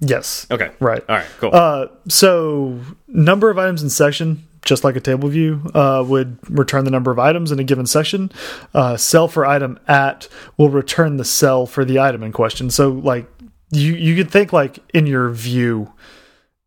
[0.00, 0.46] Yes.
[0.50, 0.70] Okay.
[0.78, 1.02] Right.
[1.08, 1.26] All right.
[1.38, 1.50] Cool.
[1.52, 6.84] Uh so number of items in section just like a table view uh, would return
[6.84, 8.30] the number of items in a given section.
[8.74, 12.68] Uh, cell for item at will return the cell for the item in question.
[12.68, 13.26] So like
[13.70, 15.92] you you could think like in your view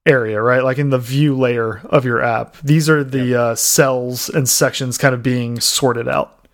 [0.09, 0.63] area, right?
[0.63, 2.57] Like in the view layer of your app.
[2.63, 6.45] These are the uh, cells and sections kind of being sorted out.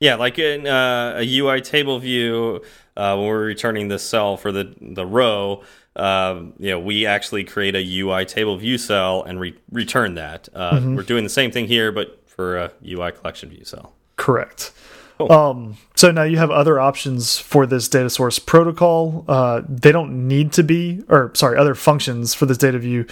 [0.00, 2.62] yeah, like in uh, a UI table view,
[2.96, 5.62] uh, when we're returning the cell for the the row.
[5.96, 10.48] Um, you know, we actually create a UI table view cell and re return that.
[10.54, 13.94] Uh, We're doing the same thing here, but for a UI collection view cell.
[14.14, 14.70] Correct.
[15.30, 19.24] Um, so now you have other options for this data source protocol.
[19.26, 23.04] Uh, they don't need to be, or sorry, other functions for this data view.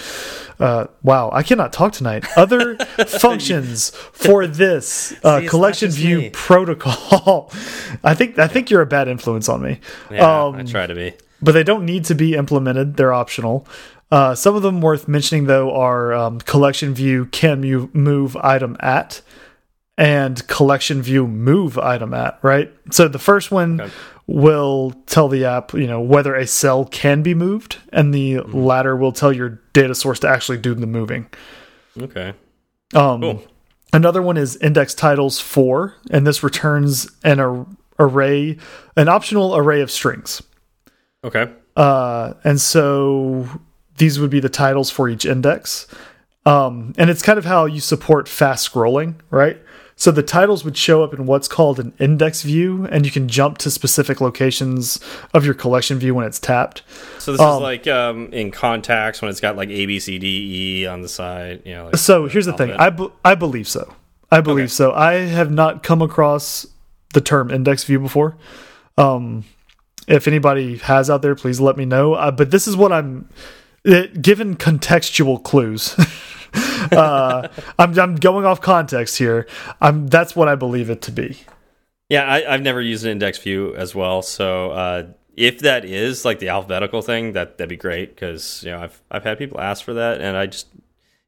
[0.61, 2.25] Uh, wow, I cannot talk tonight.
[2.37, 6.31] Other functions for this uh, See, collection view me.
[6.33, 7.51] protocol.
[8.05, 9.81] I think I think you're a bad influence on me.
[10.11, 11.12] Yeah, Um, I try to be.
[11.42, 12.97] but they don't need to be implemented.
[12.97, 13.66] They're optional.
[14.12, 18.77] Uh, some of them worth mentioning though are um, collection view can move, move item
[18.79, 19.21] at
[19.98, 22.38] and collection view move item at.
[22.42, 22.72] Right.
[22.90, 23.92] So the first one Okay.
[24.26, 28.96] will tell the app you know whether a cell can be moved, and the latter
[28.96, 31.26] will tell your data source to actually do the moving.
[32.00, 32.35] Okay.
[32.94, 33.42] Um, Cool.
[33.92, 37.66] Another one is index titles for, and this returns an ar
[37.98, 38.59] array,
[38.96, 40.42] an optional array of strings.
[41.24, 41.50] Okay.
[41.76, 43.48] Uh, and so
[43.96, 45.87] these would be the titles for each index.
[46.44, 49.56] Um, and it's kind of how you support fast scrolling, right?
[49.98, 53.28] So the titles would show up in what's called an index view, and you can
[53.28, 55.00] jump to specific locations
[55.32, 56.82] of your collection view when it's tapped.
[57.18, 60.18] So this Um, is like um, in contacts when it's got like A B C
[60.18, 61.62] D E on the side.
[61.64, 61.85] You know.
[61.87, 63.94] Like So here's the thing I, I believe so.
[64.30, 64.70] I believe Okay.
[64.70, 64.92] so.
[64.92, 66.66] I have not come across
[67.14, 68.37] the term index view before.
[68.98, 69.44] Um,
[70.09, 72.12] if anybody has out there, please let me know.
[72.14, 73.30] Uh, but this is what I'm
[73.82, 75.96] it, given contextual clues.
[76.92, 79.46] uh, I'm, I'm going off context here.
[79.80, 81.38] I'm that's what I believe it to be.
[82.09, 84.22] Yeah, I, I've never used an index view as well.
[84.22, 85.06] So uh,
[85.37, 89.02] if that is like the alphabetical thing, that that'd be great because you know I've
[89.11, 90.68] I've had people ask for that, and I just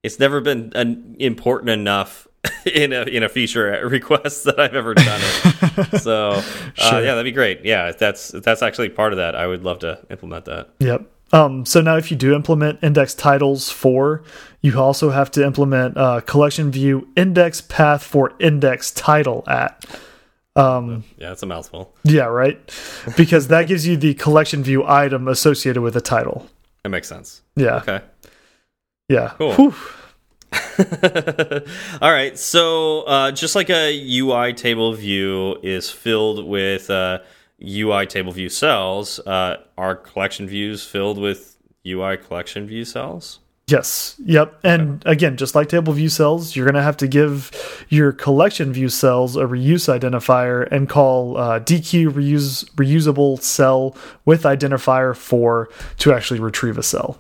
[0.03, 2.29] it's never been an, important enough
[2.73, 6.01] in a in a feature request that I've ever done it.
[6.01, 6.43] so uh,
[6.75, 7.01] Sure.
[7.01, 7.65] yeah, that'd be great.
[7.65, 10.71] Yeah, if that's that's actually part of that, I would love to implement that.
[10.79, 11.11] Yep.
[11.33, 14.23] Um, so now if you do implement index titles for,
[14.63, 19.85] you also have to implement uh, collection view index path for index title at.
[20.57, 21.95] Um, Yeah, it's a mouthful.
[22.03, 22.59] yeah, right.
[23.17, 26.49] Because that gives you the collection view item associated with the title.
[26.83, 27.43] That makes sense.
[27.57, 27.77] Yeah.
[27.77, 28.01] Okay.
[29.09, 29.35] Yeah.
[29.39, 29.75] Cool.
[32.03, 32.39] All right.
[32.39, 37.19] So, uh, just like a UI table view is filled with uh,
[37.63, 43.41] UI table view cells, uh, are collection views filled with UI collection view cells?
[43.69, 44.17] Yes.
[44.25, 44.61] Yep.
[44.65, 48.73] And again, just like table view cells, you're going to have to give your collection
[48.73, 53.95] view cells a reuse identifier and call uh, dequeue reuse reusable cell
[54.25, 55.69] with identifier for
[55.99, 57.19] to actually retrieve a cell.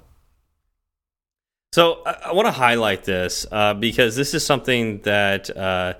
[1.74, 5.94] So, I, I want to highlight this uh, because this is something that uh,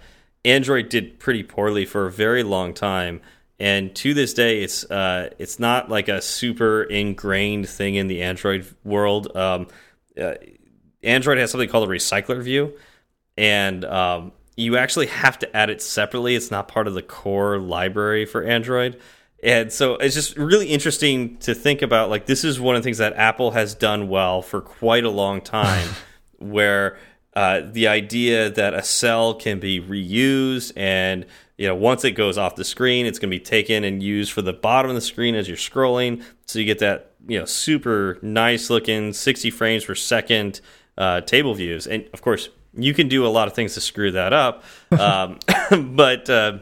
[0.47, 3.21] Android did pretty poorly for a very long time.
[3.61, 8.23] And to this day, it's uh, it's not like a super ingrained thing in the
[8.23, 9.37] Android world.
[9.37, 9.67] Um,
[10.21, 10.35] uh,
[11.03, 12.79] Android has something called a recycler view,
[13.37, 16.37] and um, you actually have to add it separately.
[16.37, 19.01] It's not part of the core library for Android.
[19.43, 22.85] And so it's just really interesting to think about like this is one of the
[22.85, 25.89] things that Apple has done well for quite a long time
[26.39, 26.99] where
[27.39, 31.25] uh, the idea that a cell can be reused and
[31.57, 34.33] you know once it goes off the screen it's going to be taken and used
[34.33, 36.21] for the bottom of the screen as you're scrolling.
[36.47, 40.61] So you get that you know super nice looking 60 frames per second
[40.97, 41.87] uh, table views.
[41.87, 44.65] And of course you can do a lot of things to screw that up
[44.99, 45.39] um,
[45.95, 46.59] but uh,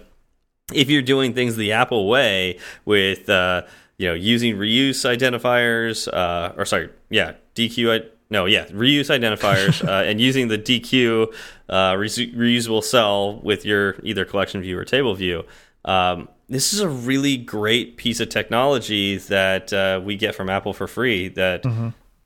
[0.74, 3.62] if you're doing things the Apple way with uh,
[3.96, 10.02] you know using reuse identifiers uh, or sorry yeah dequeue no yeah reuse identifiers uh,
[10.02, 11.32] and using the dequeue
[11.68, 15.44] uh, reusable cell with your either collection view or table view.
[15.84, 20.72] Um, this is a really great piece of technology that uh, we get from Apple
[20.72, 21.64] for free that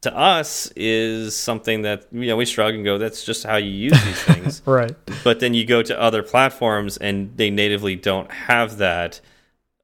[0.03, 3.71] to us is something that you know we shrug and go that's just how you
[3.71, 4.63] use these things.
[4.67, 4.95] Right.
[5.25, 9.21] but then you go to other platforms and they natively don't have that.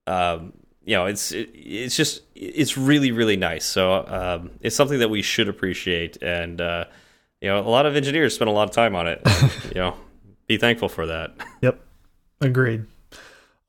[0.07, 0.53] Um,
[0.85, 5.09] you know it's it, it's just it's really really nice so um, it's something that
[5.09, 6.85] we should appreciate and uh,
[7.41, 9.81] you know a lot of engineers spend a lot of time on it and, you
[9.81, 9.95] know
[10.47, 11.81] be thankful for that Yep.
[12.41, 12.85] Agreed.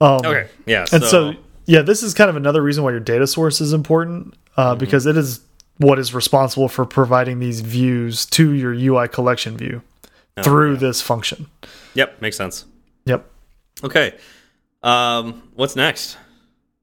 [0.02, 1.34] Um, okay yeah And so,
[1.66, 4.80] yeah, this is kind of another reason why your data source is important uh, Mm-hmm.
[4.80, 5.40] because it is
[5.78, 9.82] what is responsible for providing these views to your UI collection view
[10.40, 10.80] Oh, through yeah.
[10.80, 11.48] this function.
[11.96, 12.66] yep makes sense
[13.06, 13.26] Yep.
[13.84, 14.14] okay
[14.84, 16.18] um, what's next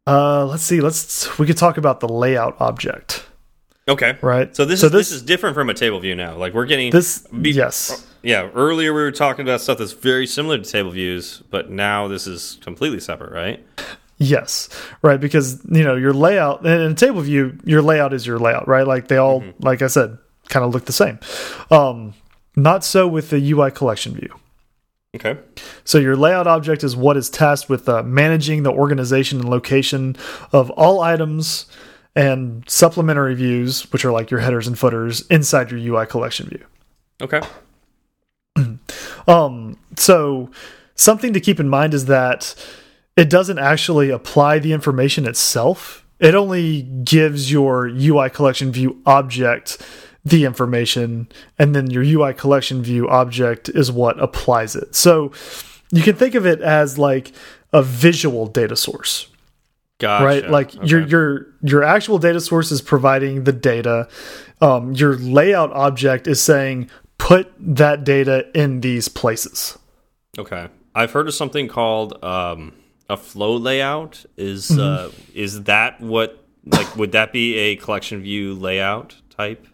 [0.07, 0.81] Uh, let's see.
[0.81, 3.25] Let's we could talk about the layout object,
[3.89, 4.55] okay right?
[4.55, 6.67] so this so is this this is different from a table view now like we're
[6.67, 10.91] getting this yes Yeah, earlier we were talking about stuff that's very similar to table
[10.91, 13.63] views, but now this is completely separate, right?
[14.17, 14.69] Yes,
[15.03, 15.21] right.
[15.21, 18.67] Because you know your layout and in a table view, your layout is your layout,
[18.69, 18.87] right?
[18.87, 19.63] Like they all, Mm-hmm.
[19.63, 20.17] like I said,
[20.49, 21.19] kind of look the same.
[21.71, 22.15] Um,
[22.57, 24.35] not so with the UI collection view.
[25.15, 25.39] Okay.
[25.85, 30.17] So your layout object is what is tasked with uh, managing the organization and location
[30.53, 31.67] of all items
[32.17, 36.65] and supplementary views, which are like your headers and footers, inside your UI collection view.
[37.21, 37.41] Okay.
[39.27, 40.51] Um, so
[40.95, 42.55] something to keep in mind is that
[43.17, 46.07] it doesn't actually apply the information itself.
[46.21, 49.83] It only gives your UI collection view object
[50.25, 54.95] the information, and then your UI collection view object is what applies it.
[54.95, 55.33] So
[55.93, 57.33] you can think of it as like
[57.73, 59.29] a visual data source.
[59.99, 60.25] Gotcha.
[60.25, 60.87] Right, like okay.
[60.87, 64.09] your your your actual data source is providing the data.
[64.61, 69.79] Um, your layout object is saying put that data in these places.
[70.39, 70.69] Okay.
[70.95, 72.73] I've heard of something called um,
[73.09, 74.25] a flow layout.
[74.37, 74.81] Is Mm-hmm.
[74.81, 79.67] uh, is that what like would that be a collection view layout type?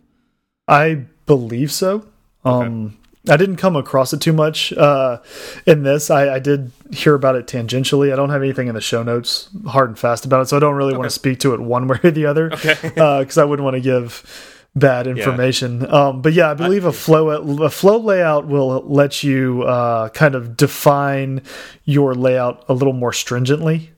[0.71, 2.07] I believe so.
[2.45, 2.97] Um,
[3.29, 5.19] I didn't come across it too much uh,
[5.67, 6.11] in this.
[6.11, 8.13] I, I did hear about it tangentially.
[8.13, 10.61] I don't have anything in the show notes hard and fast about it, so I
[10.61, 12.53] don't really want to speak to it one way or the other.
[12.53, 12.77] Okay.
[12.83, 15.93] because I wouldn't want to give bad information.
[15.93, 17.29] Um, but yeah, I believe a flow
[17.63, 21.43] a flow layout will let you uh, kind of define
[21.85, 23.91] your layout a little more stringently.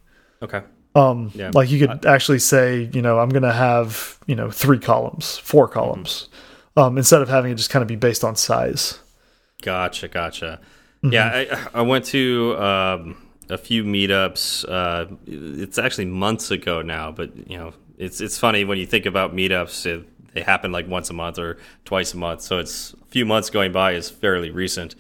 [0.42, 0.62] Okay.
[0.94, 1.50] Um, Yeah.
[1.54, 5.38] like you could actually say, you know, I'm going to have, you know, three columns,
[5.38, 6.28] four columns,
[6.76, 9.00] um, instead of having it just kind of be based on size.
[9.62, 10.60] Gotcha, gotcha.
[11.02, 11.12] Mm-hmm.
[11.12, 13.16] Yeah, I, I went to um,
[13.48, 14.64] a few meetups.
[14.68, 19.06] Uh, it's actually months ago now, but you know, it's it's funny when you think
[19.06, 19.86] about meetups.
[19.86, 23.26] It, they happen like once a month or twice a month, so it's a few
[23.26, 24.94] months going by is fairly recent.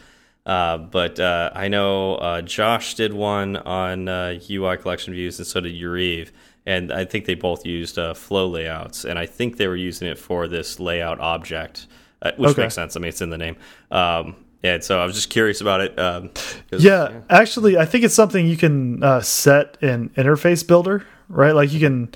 [0.44, 5.46] Uh, but uh, I know uh, Josh did one on uh, UI collection views, and
[5.46, 6.30] so did Uriv.
[6.64, 10.06] And I think they both used uh, flow layouts, and I think they were using
[10.08, 11.88] it for this layout object,
[12.22, 12.62] uh, which Okay.
[12.62, 12.96] makes sense.
[12.96, 13.56] I mean, it's in the name.
[13.90, 15.98] Um, and so I was just curious about it.
[15.98, 16.30] Um,
[16.70, 21.52] 'cause- Yeah, actually, I think it's something you can uh, set in Interface Builder, right?
[21.54, 22.10] Like you can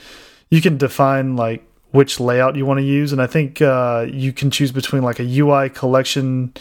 [0.49, 4.33] you can define like which layout you want to use, and I think uh, you
[4.33, 6.53] can choose between like a UI collection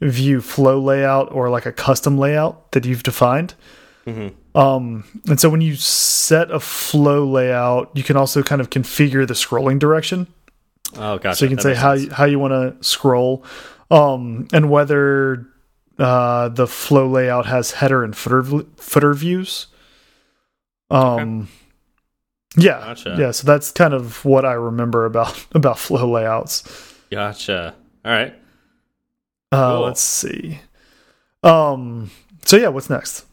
[0.00, 3.52] view flow layout or like a custom layout that you've defined.
[4.06, 9.26] Um, and so when you set a flow layout, you can also kind of configure
[9.26, 10.26] the scrolling direction.
[10.96, 11.36] Oh, gotcha.
[11.36, 12.12] So you can That say how sense.
[12.12, 13.44] how you want to scroll,
[13.90, 15.46] um, and whether
[15.98, 18.42] uh, the flow layout has header and footer
[18.76, 19.66] footer views.
[20.90, 21.48] Um,
[22.56, 23.16] yeah, Gotcha.
[23.18, 23.30] yeah.
[23.32, 26.62] So that's kind of what I remember about about flow layouts.
[27.10, 27.74] Gotcha.
[28.04, 28.34] All right.
[29.50, 29.80] Uh, Cool.
[29.86, 30.60] Let's see.
[31.42, 32.10] Um.
[32.44, 33.24] So yeah, what's next?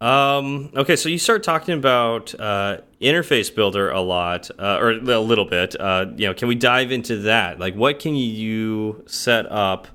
[0.00, 5.20] Um, okay, so you start talking about uh, interface builder a lot, uh, or a
[5.20, 5.78] little bit.
[5.78, 7.58] Uh, you know, can we dive into that?
[7.58, 9.88] Like, what can you set up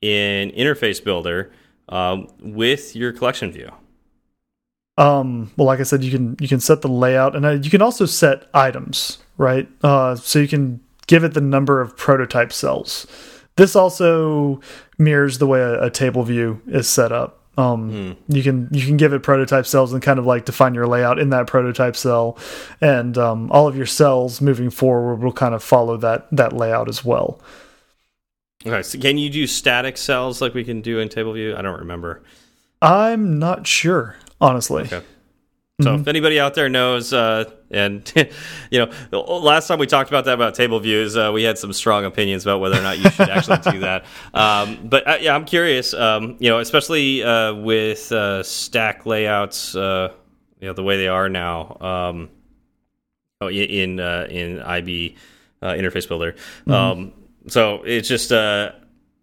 [0.00, 1.52] in interface builder
[1.88, 3.70] um, with your collection view?
[4.96, 7.70] Um, well, like I said, you can you can set the layout, and uh, you
[7.70, 9.68] can also set items, right?
[9.82, 13.06] Uh, so you can give it the number of prototype cells.
[13.56, 14.60] This also
[14.98, 17.43] mirrors the way a, a table view is set up.
[17.56, 20.86] Um, you can you can give it prototype cells and kind of like define your
[20.86, 22.36] layout in that prototype cell,
[22.80, 26.88] and um, all of your cells moving forward will kind of follow that that layout
[26.88, 27.40] as well.
[28.66, 31.54] Okay, so can you do static cells like we can do in table view?
[31.54, 32.22] I don't remember.
[32.80, 34.84] I'm not sure, honestly.
[34.84, 35.02] Okay.
[35.82, 38.10] So if anybody out there knows, uh, and
[38.70, 41.72] you know, last time we talked about that about table views, uh, we had some
[41.72, 44.04] strong opinions about whether or not you should actually do that.
[44.34, 45.94] Um, but uh, yeah, I'm curious.
[45.94, 50.12] Um, you know, especially uh, with uh, stack layouts, uh,
[50.60, 51.76] you know, the way they are now.
[51.80, 52.30] Um,
[53.40, 55.16] oh, in uh, in IB
[55.62, 56.36] uh, interface builder.
[56.66, 57.12] Um,
[57.48, 58.72] so it's just uh,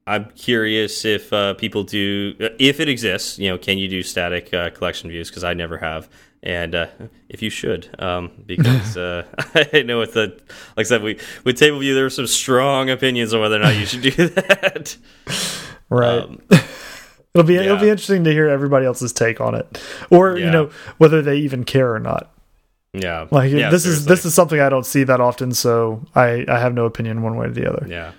[0.07, 3.37] I'm curious if uh, people do, if it exists.
[3.39, 5.29] You know, can you do static uh, collection views?
[5.29, 6.09] Because I never have,
[6.43, 6.87] and uh,
[7.29, 9.25] if you should, um, because uh,
[9.73, 10.27] I know with the,
[10.75, 13.59] like I said, we with table view there are some strong opinions on whether or
[13.59, 14.97] not you should do that.
[15.89, 16.19] Right.
[16.19, 16.41] Um,
[17.33, 20.69] It'll be it'll be interesting to hear everybody else's take on it, or you know
[20.97, 22.29] whether they even care or not.
[22.91, 26.43] yeah, Like yeah, this is this is something I don't see that often, so I
[26.49, 27.87] I have no opinion one way or the other.
[27.87, 28.11] Yeah.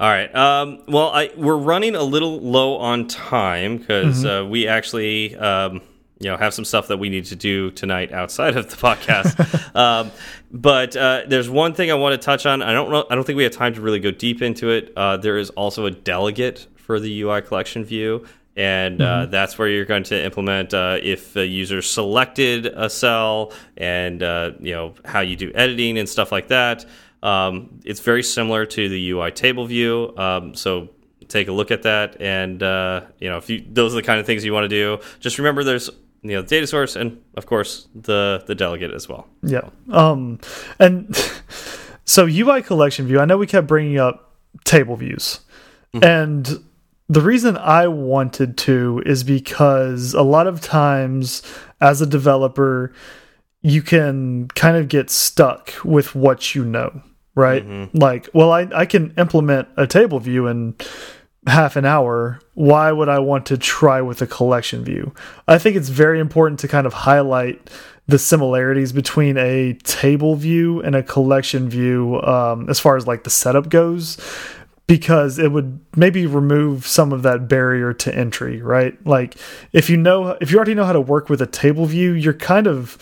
[0.00, 0.34] All right.
[0.34, 5.80] Um, well, I we're running a little low on time because uh, we actually um,
[6.18, 9.74] you know have some stuff that we need to do tonight outside of the podcast.
[9.76, 10.10] um,
[10.50, 12.62] but uh, there's one thing I want to touch on.
[12.62, 13.06] I don't know.
[13.10, 14.92] I don't think we have time to really go deep into it.
[14.96, 18.26] Uh, there is also a delegate for the UI collection view.
[18.58, 23.52] And uh, that's where you're going to implement uh, if the user selected a cell
[23.76, 26.86] and uh, you know how you do editing and stuff like that.
[27.22, 30.14] Um, it's very similar to the UI table view.
[30.16, 30.88] Um, so
[31.28, 32.20] take a look at that.
[32.20, 34.68] And uh, you know, if you those are the kind of things you want to
[34.68, 35.90] do, just remember there's
[36.28, 39.26] you know the data source and of course the the delegate as well.
[39.42, 39.68] Yeah.
[39.90, 40.38] Um,
[40.78, 41.14] and
[42.04, 43.20] so UI collection view.
[43.20, 45.40] I know we kept bringing up table views,
[45.92, 46.22] mm -hmm.
[46.24, 46.60] and
[47.08, 51.42] the reason I wanted to is because a lot of times
[51.80, 52.92] as a developer,
[53.62, 57.02] you can kind of get stuck with what you know,
[57.34, 57.64] right?
[57.64, 58.10] Mm -hmm.
[58.10, 60.74] Like, well, I, I can implement a table view in
[61.46, 62.40] half an hour.
[62.54, 65.14] Why would I want to try with a collection view?
[65.46, 67.70] I think it's very important to kind of highlight
[68.08, 73.24] the similarities between a table view and a collection view um, as far as like
[73.24, 74.16] the setup goes
[74.86, 79.34] because it would maybe remove some of that barrier to entry right like
[79.72, 82.32] if you know if you already know how to work with a table view you're
[82.32, 82.96] kind of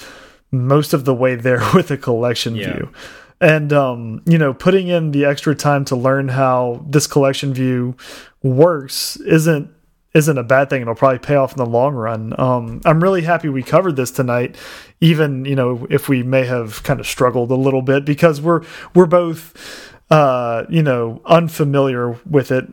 [0.51, 2.72] most of the way there with a collection yeah.
[2.72, 2.92] view
[3.41, 7.97] and um, you know putting in the extra time to learn how this collection view
[8.43, 9.70] works isn't
[10.14, 10.82] isn't a bad thing.
[10.82, 12.39] It'll probably pay off in the long run.
[12.39, 14.57] Um, I'm really happy we covered this tonight,
[15.01, 18.62] even you know if we may have kind of struggled a little bit because we're
[18.95, 22.72] we're both uh, you know unfamiliar with it,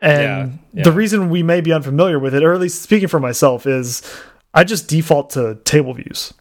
[0.00, 0.82] and yeah, yeah.
[0.82, 4.02] the reason we may be unfamiliar with it, or at least speaking for myself, is
[4.52, 6.34] I just default to table views.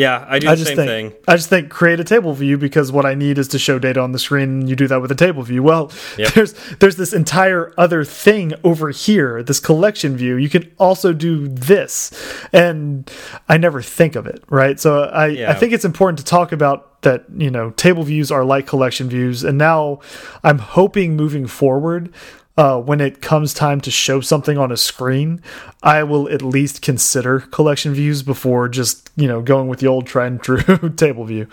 [0.00, 1.24] Yeah, I do I the same think, thing.
[1.28, 4.00] I just think create a table view because what I need is to show data
[4.00, 5.62] on the screen and you do that with a table view.
[5.62, 6.32] Well, yep.
[6.34, 10.36] there's there's this entire other thing over here, this collection view.
[10.36, 12.10] You can also do this.
[12.50, 13.10] And
[13.46, 14.80] I never think of it, right?
[14.80, 15.50] So I, yeah.
[15.50, 19.10] I think it's important to talk about that, you know, table views are like collection
[19.10, 19.44] views.
[19.44, 20.00] And now
[20.42, 22.10] I'm hoping moving forward
[22.56, 25.40] uh, when it comes time to show something on a screen,
[25.82, 30.06] I will at least consider collection views before just you know going with the old
[30.06, 31.46] tried and true table view.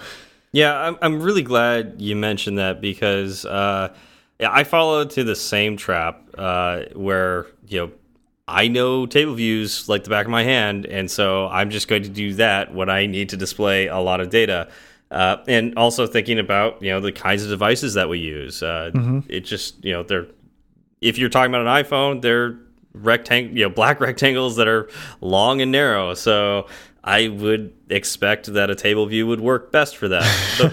[0.51, 3.93] Yeah, I'm I'm really glad you mentioned that because uh,
[4.39, 7.91] yeah, I followed to the same trap uh, where you know
[8.47, 12.03] I know table views like the back of my hand, and so I'm just going
[12.03, 14.69] to do that when I need to display a lot of data.
[15.09, 18.61] Uh, and also thinking about you know the kinds of devices that we use.
[18.61, 19.23] Uh, mm -hmm.
[19.29, 20.27] It just you know they're
[21.01, 22.57] if you're talking about an iPhone, they're
[22.93, 24.89] rectangle, you know, black rectangles that are
[25.21, 26.13] long and narrow.
[26.13, 26.67] So
[27.03, 30.23] I would expect that a table view would work best for that.
[30.57, 30.71] so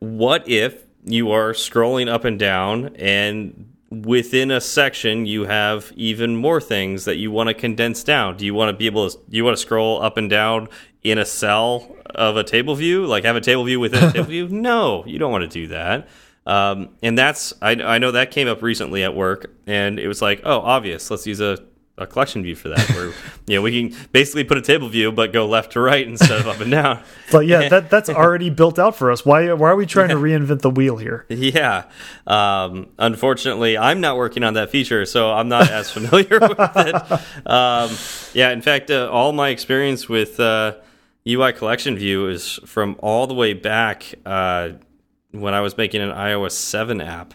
[0.00, 6.36] what if you are scrolling up and down and within a section you have even
[6.36, 9.18] more things that you want to condense down do you want to be able to
[9.28, 10.68] do you want to scroll up and down
[11.02, 14.24] in a cell of a table view like have a table view within a table
[14.28, 16.06] view no you don't want to do that
[16.50, 20.20] um, and that's I, I know that came up recently at work, and it was
[20.20, 21.08] like, oh, obvious.
[21.08, 21.58] Let's use a,
[21.96, 22.88] a collection view for that.
[22.90, 23.12] Where
[23.46, 26.40] you know we can basically put a table view, but go left to right instead
[26.40, 27.04] of up and down.
[27.30, 29.24] But yeah, that that's already built out for us.
[29.24, 31.24] Why why are we trying to reinvent the wheel here?
[31.28, 31.84] Yeah.
[32.26, 37.46] Um, unfortunately, I'm not working on that feature, so I'm not as familiar with it.
[37.46, 37.90] Um,
[38.34, 38.50] yeah.
[38.50, 40.74] In fact, uh, all my experience with uh,
[41.28, 44.12] UI collection view is from all the way back.
[44.26, 44.70] Uh,
[45.32, 47.34] when I was making an iOS 7 app.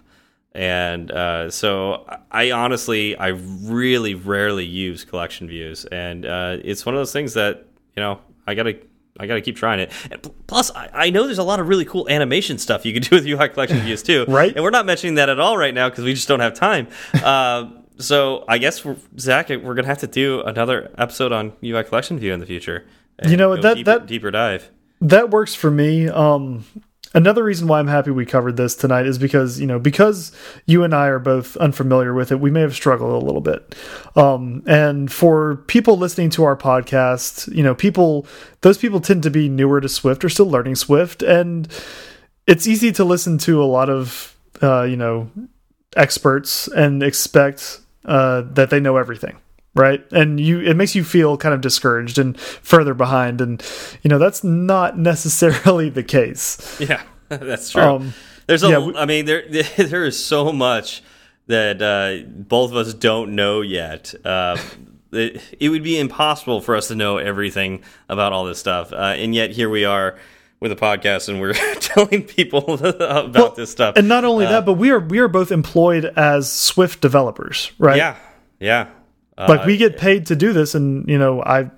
[0.54, 5.86] And uh, so I honestly, I really rarely use collection views.
[5.86, 7.66] And uh, it's one of those things that,
[7.96, 8.78] you know, I got to
[9.18, 9.94] I got to keep trying it.
[10.12, 13.02] And plus, I, I, know there's a lot of really cool animation stuff you can
[13.10, 14.26] do with UI collection views too.
[14.28, 14.54] right.
[14.54, 16.88] And we're not mentioning that at all right now because we just don't have time.
[17.14, 18.86] uh, so I guess
[19.18, 22.86] Zach, we're gonna have to do another episode on UI collection view in the future.
[23.26, 24.70] You know that deeper, that deeper dive
[25.02, 26.08] that works for me.
[26.08, 26.66] Um,
[27.16, 30.34] Another reason why I'm happy we covered this tonight is because, you know, because
[30.66, 33.74] you and I are both unfamiliar with it, we may have struggled a little bit.
[34.18, 38.28] Um, and for people listening to our podcast, you know, people,
[38.62, 41.24] those people tend to be newer to Swift or still learning Swift.
[41.24, 41.70] And
[42.48, 45.32] it's easy to listen to a lot of, uh, you know,
[45.96, 49.38] experts and expect uh, that they know everything
[49.76, 50.04] right?
[50.12, 53.42] And you it makes you feel kind of discouraged and further behind.
[53.42, 53.64] And
[54.02, 56.80] you know that's not necessarily the case.
[56.80, 57.82] Yeah that's true.
[57.82, 58.14] Um,
[58.48, 59.44] there's a yeah, I mean there
[59.78, 61.04] there is so much
[61.48, 64.14] that uh, both of us don't know yet.
[64.24, 64.58] Uh,
[65.12, 68.92] it, it, would be impossible for us to know everything about all this stuff.
[68.92, 70.18] Uh, and yet here we are
[70.60, 73.96] with a podcast and we're telling people about well, this stuff.
[73.98, 77.72] and not only that uh, but we are we are both employed as swift developers
[77.78, 77.98] right?
[77.98, 78.16] Yeah
[78.60, 78.90] yeah
[79.38, 81.72] like we get paid to do this, and you know, I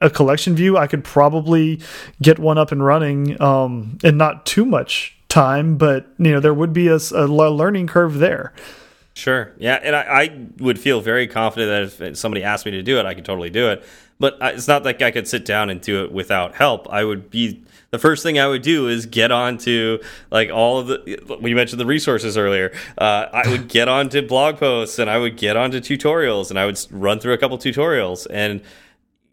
[0.00, 1.80] a collection view, I could probably
[2.20, 6.52] get one up and running um, in not too much time, but you know, there
[6.52, 8.52] would be a, a learning curve there.
[9.14, 9.52] Sure.
[9.58, 12.98] Yeah, and I, I, would feel very confident that if somebody asked me to do
[12.98, 13.84] it, I could totally do it.
[14.18, 16.88] But it's not like I could sit down and do it without help.
[16.88, 17.62] I would be
[17.92, 19.98] the first thing I would do is get onto
[20.30, 21.38] like all of the.
[21.40, 22.72] We mentioned the resources earlier.
[22.96, 26.64] Uh, I would get onto blog posts and I would get onto tutorials and I
[26.64, 28.62] would run through a couple tutorials and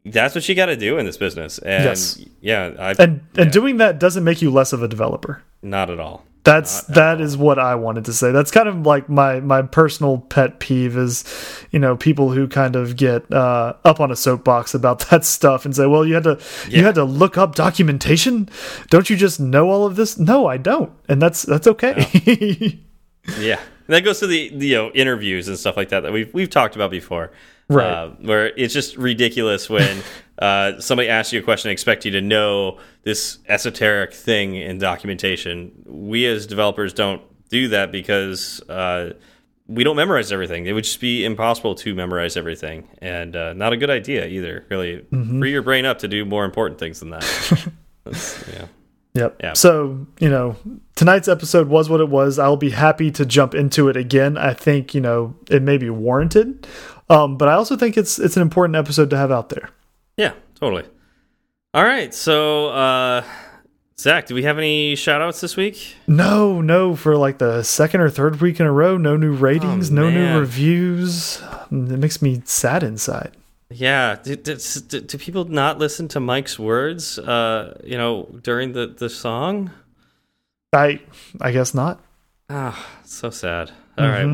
[0.06, 1.58] that's what you got to do in this business.
[1.60, 2.24] And yes.
[2.42, 3.46] yeah, I, and and yeah.
[3.46, 5.42] doing that doesn't make you less of a developer.
[5.62, 6.26] Not at all.
[6.44, 8.32] That's that is what I wanted to say.
[8.32, 11.26] That's kind of like my my personal pet peeve is,
[11.72, 15.66] you know, people who kind of get uh, up on a soapbox about that stuff
[15.66, 16.78] and say, "Well, you had to yeah.
[16.78, 18.50] you had to look up documentation.
[18.90, 22.08] Don't you just know all of this?" No, I don't, and that's that's okay.
[23.28, 23.60] Yeah, yeah.
[23.88, 26.50] that goes to the, the you know interviews and stuff like that that we've we've
[26.50, 27.32] talked about before
[27.70, 27.88] right?
[27.88, 30.04] Uh, where it's just ridiculous when
[30.40, 34.80] uh, somebody asks you a question and expect you to know this esoteric thing in
[34.80, 35.72] documentation.
[35.86, 39.14] We as developers don't do that because uh,
[39.68, 40.66] we don't memorize everything.
[40.66, 44.66] It would just be impossible to memorize everything, and uh, not a good idea either.
[44.70, 45.40] Really, mm -hmm.
[45.40, 47.24] free your brain up to do more important things than that.
[48.54, 48.66] yeah.
[49.14, 49.38] Yep.
[49.42, 49.54] Yeah.
[49.54, 50.56] So, you know,
[50.96, 52.38] tonight's episode was what it was.
[52.38, 54.38] I'll be happy to jump into it again.
[54.38, 56.68] I think, you know, it may be warranted.
[57.10, 59.70] Um, but I also think it's it's an important episode to have out there.
[60.18, 60.86] Yeah, totally.
[61.74, 63.24] All right, so uh,
[64.00, 65.96] Zach, do we have any shout outs this week?
[66.08, 69.92] No, no, for like the second or third week in a row, no new ratings,
[69.92, 71.42] oh, no new reviews.
[71.72, 73.36] It makes me sad inside.
[73.72, 77.20] Yeah, do, do, do, people not listen to Mike's words?
[77.20, 79.72] Uh, you know, during the the song.
[80.74, 81.02] I
[81.40, 82.00] I guess not.
[82.50, 83.72] Ah, oh, so sad.
[84.00, 84.16] All mm -hmm.
[84.16, 84.26] right.
[84.26, 84.34] Mm-hmm.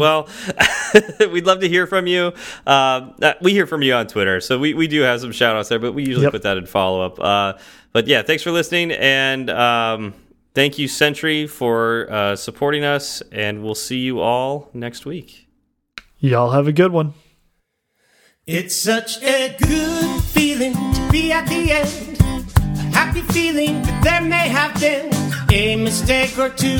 [1.20, 2.34] Well, we'd love to hear from you.
[2.68, 5.70] Uh, we hear from you on Twitter, so we, we do have some shout outs
[5.70, 6.32] there, but we usually yep.
[6.32, 7.20] put that in follow up.
[7.20, 7.59] Uh,
[7.91, 10.13] but yeah, thanks for listening, and um,
[10.53, 15.47] thank you, Sentry, for uh, supporting us, and we'll see you all next week.
[16.20, 17.13] Y'all have a good one.
[18.45, 22.18] It's such a good feeling to be at the end.
[22.78, 25.09] A happy feeling that there may have been
[25.51, 26.80] a mistake or two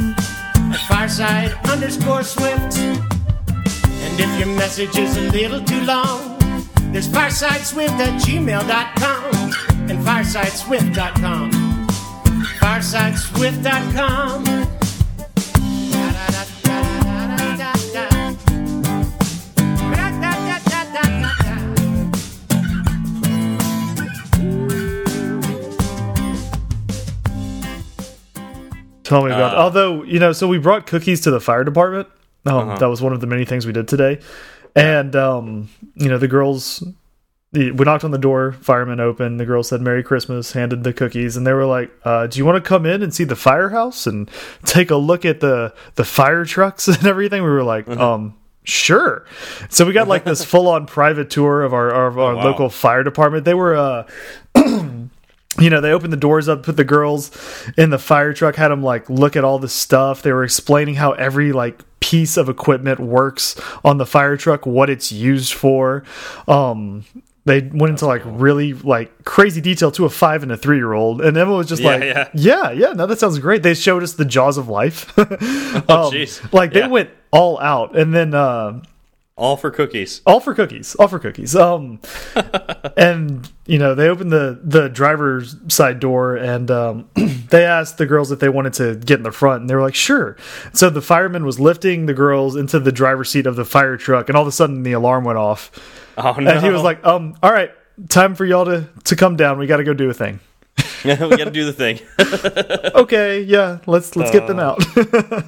[0.73, 2.77] at Fireside underscore Swift.
[2.77, 6.37] And if your message is a little too long,
[6.91, 9.35] there's firesideswift at gmail.com
[9.89, 11.51] and firesideswift.com.
[12.59, 14.70] Firesideswift.com.
[29.11, 29.55] Tell me about.
[29.55, 32.07] Uh, Although you know, so we brought cookies to the fire department.
[32.45, 32.79] Um, uh -huh.
[32.79, 34.19] That was one of the many things we did today,
[34.73, 36.83] and um, you know, the girls.
[37.53, 38.55] we knocked on the door.
[38.61, 39.37] Firemen opened.
[39.37, 42.45] The girls said "Merry Christmas." Handed the cookies, and they were like, uh, "Do you
[42.45, 44.29] want to come in and see the firehouse and
[44.63, 47.99] take a look at the the fire trucks and everything?" We were like, -huh.
[47.99, 48.33] um,
[48.63, 49.23] sure.
[49.69, 52.45] So we got like this full on private tour of our, of our oh, wow.
[52.45, 53.43] local fire department.
[53.45, 54.03] They were uh
[55.59, 57.31] you know, they opened the doors up, put the girls
[57.77, 60.21] in the fire truck, had them like look at all the stuff.
[60.21, 64.89] They were explaining how every like piece of equipment works on the fire truck, what
[64.89, 66.03] it's used for.
[66.47, 67.05] Um,
[67.45, 70.93] they went into like really like crazy detail to a five and a three year
[70.93, 72.29] old, and Emma was just yeah, like, yeah.
[72.33, 75.11] "Yeah, yeah, no, that sounds great." They showed us the jaws of life.
[75.17, 76.87] oh, um, like they yeah.
[76.87, 78.81] went all out, and then uh,
[79.41, 80.21] all for cookies.
[80.25, 80.95] All for cookies.
[80.95, 81.55] All for cookies.
[81.55, 81.99] Um,
[82.97, 88.05] and you know they opened the the driver's side door and um, they asked the
[88.05, 90.37] girls if they wanted to get in the front, and they were like, "Sure."
[90.73, 94.29] So the fireman was lifting the girls into the driver's seat of the fire truck,
[94.29, 95.71] and all of a sudden the alarm went off.
[96.17, 96.51] Oh no!
[96.51, 97.71] And he was like, "Um, all right,
[98.09, 99.57] time for y'all to to come down.
[99.57, 100.39] We got to go do a thing."
[101.03, 101.99] Yeah, we got to do the thing.
[102.95, 104.33] okay, yeah, let's let's uh...
[104.33, 104.75] get them uh.
[104.75, 105.45] out.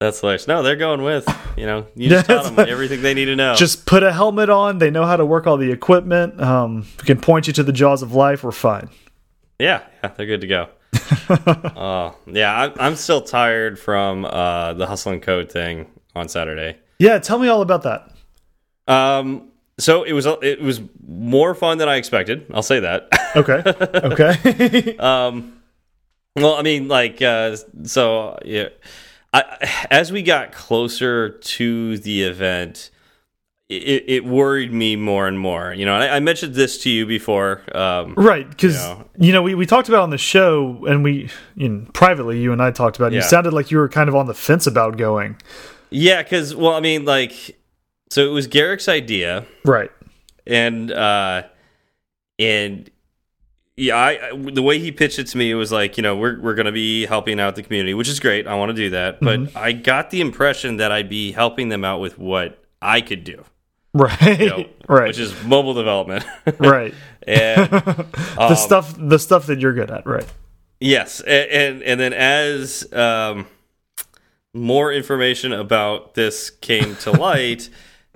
[0.00, 0.46] That's hilarious.
[0.46, 1.26] No, they're going with
[1.56, 3.54] you know you just taught them everything they need to know.
[3.54, 4.78] Just put a helmet on.
[4.78, 6.40] They know how to work all the equipment.
[6.40, 8.44] Um, we can point you to the jaws of life.
[8.44, 8.90] We're fine.
[9.58, 10.68] yeah, yeah, they're good to go.
[11.76, 16.76] Oh yeah, I, I'm still tired from uh, the hustle and code thing on Saturday.
[16.98, 18.12] Yeah, tell me all about that.
[18.88, 22.46] Um, so it was it was more fun than I expected.
[22.52, 23.08] I'll say that.
[23.36, 23.62] Okay.
[23.66, 24.96] Okay.
[24.96, 25.60] um,
[26.36, 28.68] well, I mean, like, uh, so yeah,
[29.32, 32.90] I, as we got closer to the event,
[33.68, 35.72] it, it worried me more and more.
[35.74, 37.62] You know, I, I mentioned this to you before.
[37.76, 39.04] Um, right, because You know.
[39.18, 42.40] you know we we talked about it on the show, and we you know, privately
[42.40, 43.12] you and I talked about.
[43.12, 45.36] It, You sounded like you were kind of on the fence about going.
[45.90, 47.58] yeah, because well, I mean, like,
[48.10, 49.44] so it was Garrick's idea.
[49.64, 49.90] Right.
[50.46, 51.42] and uh
[52.38, 52.88] and
[53.76, 56.40] yeah I, the way he pitched it to me it was like you know we're
[56.40, 58.90] we're going to be helping out the community which is great i want to do
[58.90, 59.58] that but Mm-hmm.
[59.58, 63.44] i got the impression that i'd be helping them out with what i could do
[63.94, 64.40] Right.
[64.40, 65.08] you know, right.
[65.08, 66.24] which is mobile development
[66.58, 66.92] right.
[67.26, 68.06] and the
[68.38, 70.04] um, stuff the stuff that you're good at.
[70.06, 70.26] Right.
[70.80, 73.46] Yes, and and, and then as um,
[74.52, 77.70] more information about this came to light,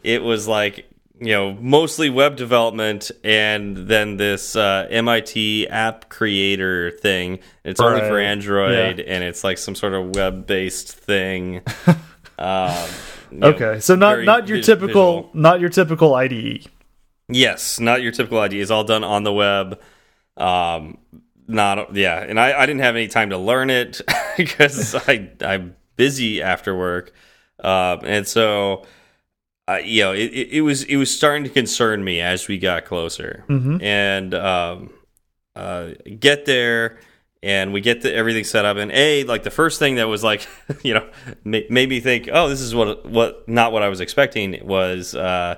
[0.04, 0.89] it was like
[1.20, 7.40] you know mostly web development, and then this uh, MIT app creator thing.
[7.64, 9.04] It's only for Android, Yeah.
[9.14, 11.62] and it's like some sort of web based thing.
[12.38, 12.88] um,
[13.30, 13.80] you know, Okay.
[13.80, 15.30] So not not your typical visual.
[15.34, 16.14] not your typical.
[16.14, 16.66] IDE.
[17.28, 18.54] Yes, not your typical IDE.
[18.54, 19.80] It's all done on the web.
[20.36, 20.98] Um,
[21.46, 24.00] not yeah, and I, I didn't have any time to learn it
[24.36, 27.12] because I I'm busy after work,
[27.62, 28.84] um, and so
[29.74, 32.58] uh, you know it, it, it was it was starting to concern me as we
[32.58, 33.82] got closer, Mhm.
[33.82, 34.90] and um,
[35.56, 36.98] uh, get there.
[37.42, 40.22] And we get the, everything set up, and a like the first thing that was
[40.22, 40.46] like,
[40.82, 41.08] you know,
[41.42, 45.14] ma made me think, oh, this is what what not what I was expecting was,
[45.14, 45.54] uh,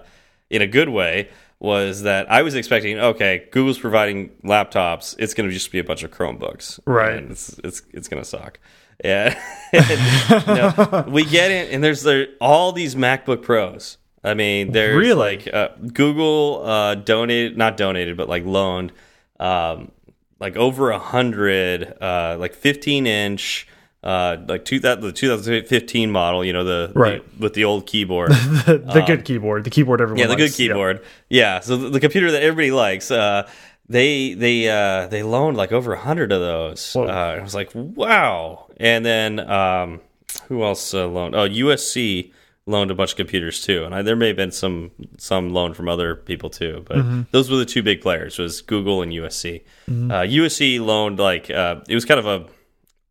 [0.48, 5.48] in a good way, was that I was expecting, okay, Google's providing laptops, it's going
[5.48, 7.14] to just be a bunch of Chromebooks, Right.
[7.16, 8.60] And it's it's it's going to suck.
[9.04, 9.36] Yeah,
[9.72, 13.96] and, no, we get in, and there's there all these MacBook Pros.
[14.24, 15.14] I mean, there's Really?
[15.44, 18.92] like uh, Google uh, donated, not donated, but like loaned,
[19.40, 19.90] um,
[20.38, 23.66] like over a hundred, uh, like 15 inch.
[24.04, 27.22] Uh, like two that the 2015 model, you know the, Right.
[27.38, 28.30] the with the old keyboard,
[28.66, 30.58] the the good keyboard, the keyboard everyone Um, yeah, the good likes.
[30.58, 30.66] Yeah.
[30.66, 31.04] keyboard.
[31.28, 33.12] Yeah, so the, the computer that everybody likes.
[33.12, 33.48] Uh,
[33.88, 36.96] they they uh, they loaned like over a hundred of those.
[36.96, 38.66] Uh, I was like, wow.
[38.78, 40.00] And then um,
[40.48, 41.36] who else uh, loaned?
[41.36, 42.32] Oh, USC
[42.66, 43.84] loaned a bunch of computers too.
[43.84, 47.22] And I, there may have been some some loan from other people too, but Mm-hmm.
[47.32, 48.38] those were the two big players.
[48.38, 49.62] Was Google and USC.
[49.88, 49.90] Uh,
[50.22, 52.46] USC loaned like uh, it was kind of a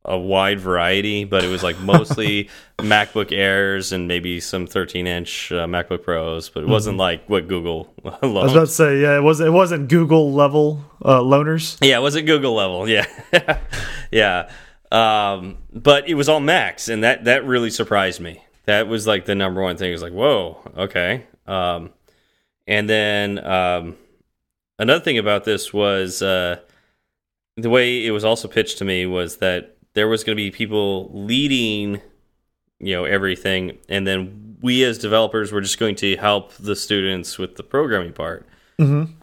[0.04, 2.50] a wide variety, but it was like mostly
[2.80, 7.48] MacBook Airs and maybe some 13 inch uh, MacBook Pros, but it wasn't like what
[7.48, 8.24] Google Loaned.
[8.24, 11.78] I was about to say, yeah, it wasn't it wasn't Google level uh, loaners.
[11.82, 12.88] Yeah, it wasn't Google level.
[12.90, 13.06] Yeah,
[14.12, 14.50] yeah.
[14.92, 18.44] Um, but it was all Macs, and that that really surprised me.
[18.66, 19.90] That was like the number one thing.
[19.90, 21.26] It was like, whoa, okay.
[21.48, 21.92] Um,
[22.68, 23.98] and then um,
[24.80, 26.60] another thing about this was uh,
[27.58, 30.52] the way it was also pitched to me was that there was going to be
[30.52, 32.02] people leading,
[32.80, 37.38] you know, everything, and then we as developers were just going to help the students
[37.38, 38.46] with the programming part.
[38.80, 39.14] Mm-hmm.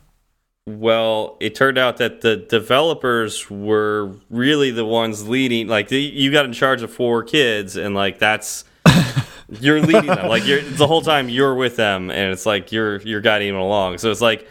[0.67, 5.67] Well, it turned out that the developers were really the ones leading.
[5.67, 8.65] Like the, you got in charge of four kids, and like that's
[9.61, 10.29] you're leading them.
[10.29, 13.61] Like you're the whole time you're with them, and it's like you're you're guiding them
[13.61, 13.99] along.
[13.99, 14.47] So it's like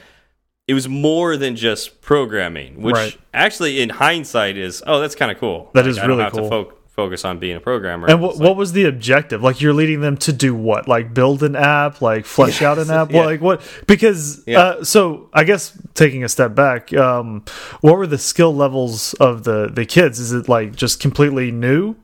[0.68, 3.18] it was more than just programming, which Right.
[3.34, 5.70] actually in hindsight is oh that's kind of cool.
[5.74, 6.44] That That is really cool.
[6.44, 8.08] to fo focus on being a programmer.
[8.10, 9.44] And what like- what was the objective?
[9.44, 10.88] Like you're leading them to do what?
[10.88, 13.12] Like build an app, like flesh out an app.
[13.12, 13.24] yeah.
[13.24, 13.62] Like what?
[13.86, 14.60] Because Yeah.
[14.60, 17.44] uh, so I guess taking a step back, um,
[17.82, 20.20] what were the skill levels of the the kids?
[20.20, 21.96] Is it like just completely new?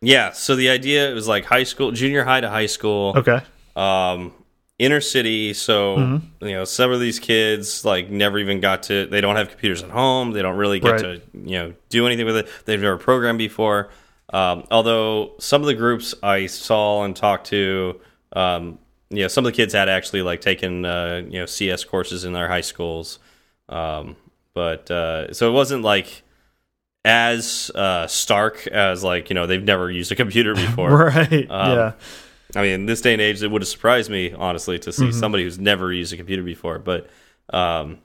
[0.00, 0.32] Yeah.
[0.32, 3.14] So the idea was like high school, junior high to high school.
[3.16, 3.40] Okay,
[3.74, 4.32] um
[4.78, 6.46] inner city so Mm-hmm.
[6.46, 9.82] you know some of these kids like never even got to they don't have computers
[9.82, 11.00] at home they don't really get Right.
[11.00, 13.88] to you know do anything with it they've never programmed before
[14.34, 17.98] um, although some of the groups i saw and talked to
[18.34, 18.78] um,
[19.08, 22.24] you know some of the kids had actually like taken uh, you know cs courses
[22.24, 23.18] in their high schools
[23.70, 24.14] um,
[24.52, 26.22] but uh, so it wasn't like
[27.06, 31.46] as uh, stark as like you know they've never used a computer before right?
[31.48, 31.92] Um, yeah,
[32.56, 35.04] I mean, in this day and age, it would have surprised me honestly to see
[35.04, 35.18] Mm-hmm.
[35.20, 36.78] somebody who's never used a computer before.
[36.80, 37.08] But
[37.52, 37.98] um,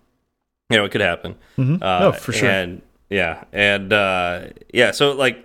[0.70, 1.36] you know, it could happen.
[1.58, 1.82] Mhm.
[1.82, 2.48] Uh, No, for sure.
[2.50, 5.44] And yeah, and uh, yeah, so like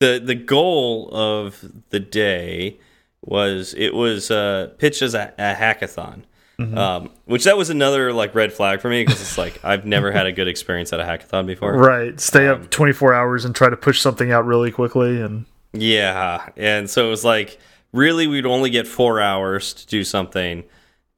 [0.00, 2.76] the the goal of the day
[3.24, 6.22] was it was uh, pitched as a, a hackathon.
[6.60, 6.76] Mm-hmm.
[6.76, 10.10] Um, which that was another like red flag for me because it's like I've never
[10.10, 11.72] had a good experience at a hackathon before.
[11.76, 12.18] Right.
[12.18, 15.20] Stay Um, up 24 hours and try to push something out really quickly.
[15.20, 17.58] And Yeah, and so it was like
[17.92, 20.64] really we'd only get four hours to do something,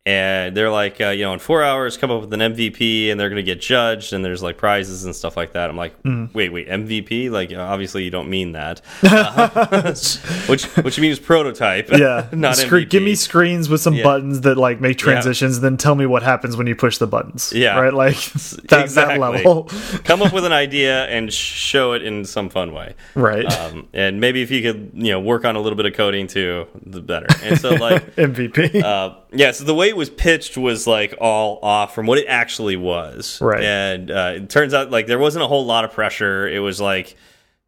[0.07, 3.21] and they're like, uh, you know, in four hours, come up with an MVP, and
[3.21, 5.69] they're going to get judged, and there's like prizes and stuff like that.
[5.69, 6.33] I'm like, Mm.
[6.35, 7.31] wait, wait, MVP?
[7.31, 9.95] Like, obviously you don't mean that, Uh,
[10.49, 12.89] which which means prototype, yeah, not Scre- MVP.
[12.91, 14.05] give me screens with some Yeah.
[14.05, 17.53] buttons that like make transitions, then tell me what happens when you push the buttons.
[17.55, 17.79] Yeah.
[17.79, 17.93] Right.
[17.93, 19.19] Like that, exactly.
[19.19, 19.65] that level.
[20.05, 22.95] come up with an idea and show it in some fun way.
[23.15, 23.45] right.
[23.61, 26.27] Um, and maybe if you could, you know, work on a little bit of coding
[26.27, 27.27] too, the better.
[27.43, 28.17] And so like.
[28.17, 28.83] MVP.
[28.83, 32.27] uh, yeah, so the way it was pitched was like all off from what it
[32.27, 33.41] actually was.
[33.41, 33.63] Right.
[33.63, 36.49] And uh, it turns out like there wasn't a whole lot of pressure.
[36.49, 37.17] It was like,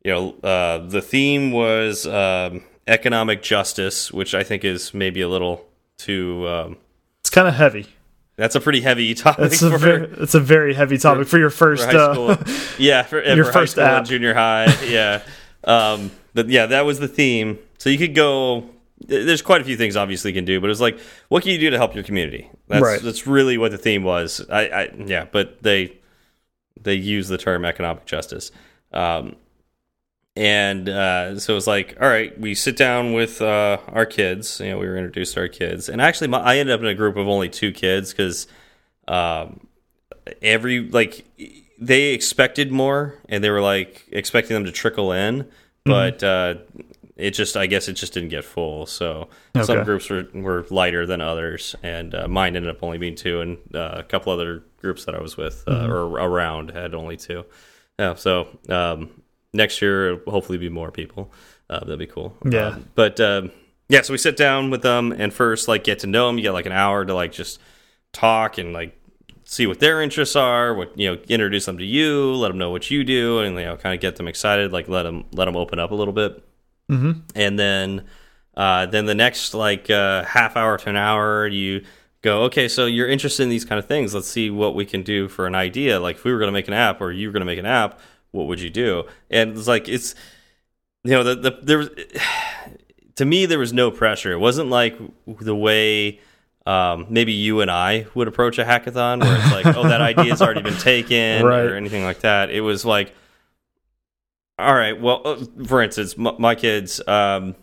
[0.05, 5.29] you know, uh, the theme was um, economic justice, which I think is maybe a
[5.29, 5.65] little
[5.99, 6.49] too.
[6.49, 6.77] Um,
[7.21, 7.87] it's kind of heavy.
[8.37, 11.39] that's a pretty heavy topic It's a for, very, it's a very heavy topic for,
[11.39, 11.85] your for first.
[11.85, 12.45] high Uh,
[12.79, 14.05] yeah, for, your for high first and app.
[14.07, 14.67] junior high.
[14.85, 15.23] Yeah.
[15.65, 17.57] Um, but yeah, that was the theme.
[17.79, 18.69] So you could go.
[19.07, 20.99] There's quite a few things obviously you can do, but it was like,
[21.29, 22.51] what can you do to help your community?
[22.69, 23.03] That's Right.
[23.03, 24.45] that's really what the theme was.
[24.51, 25.99] I, I yeah, but they
[26.81, 28.51] they use the term economic justice.
[28.93, 29.37] Um,
[30.35, 34.61] and uh, so it was like, all right, we sit down with uh, our kids.
[34.61, 36.87] You know, we were introduced to our kids, and actually, my, I ended up in
[36.87, 38.47] a group of only two kids because
[39.09, 39.67] um,
[40.41, 41.27] every like
[41.79, 45.47] they expected more, and they were like expecting them to trickle in,
[45.85, 46.55] but uh,
[47.17, 48.87] it just, I guess, it just didn't get full.
[48.87, 49.29] So
[49.63, 53.41] some groups were were lighter than others, and uh, mine ended up only being two,
[53.41, 57.17] and uh, a couple other groups that I was with uh, or around had only
[57.17, 57.45] two.
[57.99, 61.33] Yeah, so um, next year it'll hopefully be more people.
[61.69, 62.37] Uh, that'd be cool.
[62.51, 62.69] Yeah.
[62.69, 63.51] Um, but um,
[63.89, 66.39] yeah, so we sit down with them and first like get to know them.
[66.39, 67.61] You get like an hour to like just
[68.13, 68.99] talk and like
[69.45, 70.75] see what their interests are.
[70.75, 73.65] What you know, introduce them to you, let them know what you do, and you
[73.65, 74.73] know, kind of get them excited.
[74.73, 76.43] Like let them let them open up a little bit,
[76.93, 77.23] Mhm.
[77.35, 78.05] and then
[78.57, 81.85] uh, then the next like uh, half hour to an hour, you
[82.21, 82.69] go okay.
[82.69, 84.15] So you're interested in these kind of things.
[84.15, 85.99] Let's see what we can do for an idea.
[86.01, 87.59] Like if we were going to make an app, or you were going to make
[87.59, 87.99] an app,
[88.31, 89.05] what would you do?
[89.31, 90.15] And it's like it's
[91.05, 91.89] you know the, the there was
[93.17, 94.33] to me there was no pressure.
[94.33, 96.21] It wasn't like the way
[96.67, 100.41] um, maybe you and I would approach a hackathon where it's like, oh, that idea's
[100.41, 101.65] already been taken Right.
[101.65, 102.51] or anything like that.
[102.51, 103.13] It was like,
[104.59, 107.55] all right, well, uh, for instance, my, my kids, um,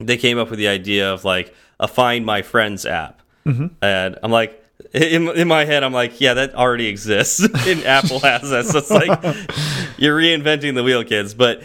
[0.00, 3.70] they came up with the idea of like a Find My Friends app, Mhm.
[3.82, 4.64] and I'm like.
[4.94, 7.40] In, in my head, I'm like, yeah, that already exists.
[7.66, 8.64] and Apple has that.
[8.64, 9.08] So it's like,
[9.98, 11.34] you're reinventing the wheel, kids.
[11.34, 11.62] But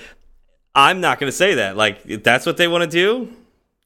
[0.75, 1.77] I'm not going to say that.
[1.77, 3.31] Like, if that's what they want to do,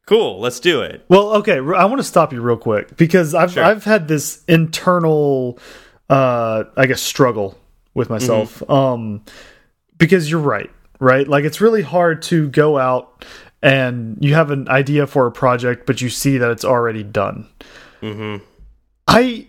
[0.08, 1.04] cool, let's do it.
[1.10, 3.64] Well, okay, I want to stop you real quick because I've Sure.
[3.64, 5.60] I've had this internal,
[6.10, 7.60] uh, I guess, struggle
[7.94, 8.60] with myself.
[8.60, 8.72] Mm-hmm.
[8.72, 9.22] Um,
[9.98, 10.70] because you're right,
[11.00, 11.28] right?
[11.28, 13.26] Like it's really hard to go out
[13.62, 17.48] and you have an idea for a project, but you see that it's already done.
[18.02, 18.38] hmm
[19.08, 19.48] I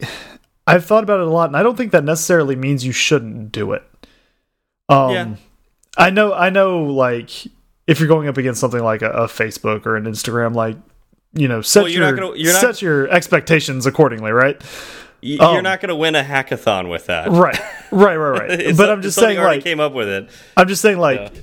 [0.67, 3.53] I've thought about it a lot, and I don't think that necessarily means you shouldn't
[3.53, 3.83] do it.
[4.89, 5.35] Um, Yeah.
[5.97, 6.85] I know, I know.
[6.85, 7.31] Like,
[7.87, 10.77] if you're going up against something like a, a Facebook or an Instagram, like
[11.35, 14.63] you know, set Well, your gonna- you're not- set your expectations accordingly, right?
[15.23, 17.31] Y- Um, you're not going to win a hackathon with that.
[17.31, 17.59] Right,
[17.91, 18.59] right, right, right.
[18.77, 20.31] But I'm just saying, like, came up with it.
[20.57, 21.41] I'm just saying, like, Yeah.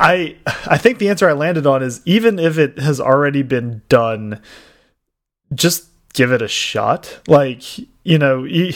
[0.00, 3.82] I I think the answer I landed on is even if it has already been
[3.88, 4.40] done,
[5.54, 7.20] just give it a shot.
[7.26, 8.72] Like, you know, you,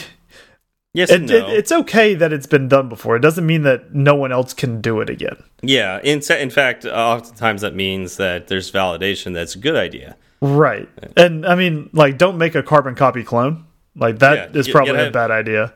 [0.93, 1.35] Yes it, no.
[1.35, 3.15] it, it's okay that it's been done before.
[3.15, 5.41] It doesn't mean that no one else can do it again.
[5.63, 5.99] yeah.
[6.03, 10.15] In, in fact, oftentimes that means that there's validation that's a good idea.
[10.41, 10.87] Right.
[11.17, 13.65] And I mean, like, don't make a carbon copy clone.
[13.95, 15.73] Like that Yeah, is probably a have- bad idea.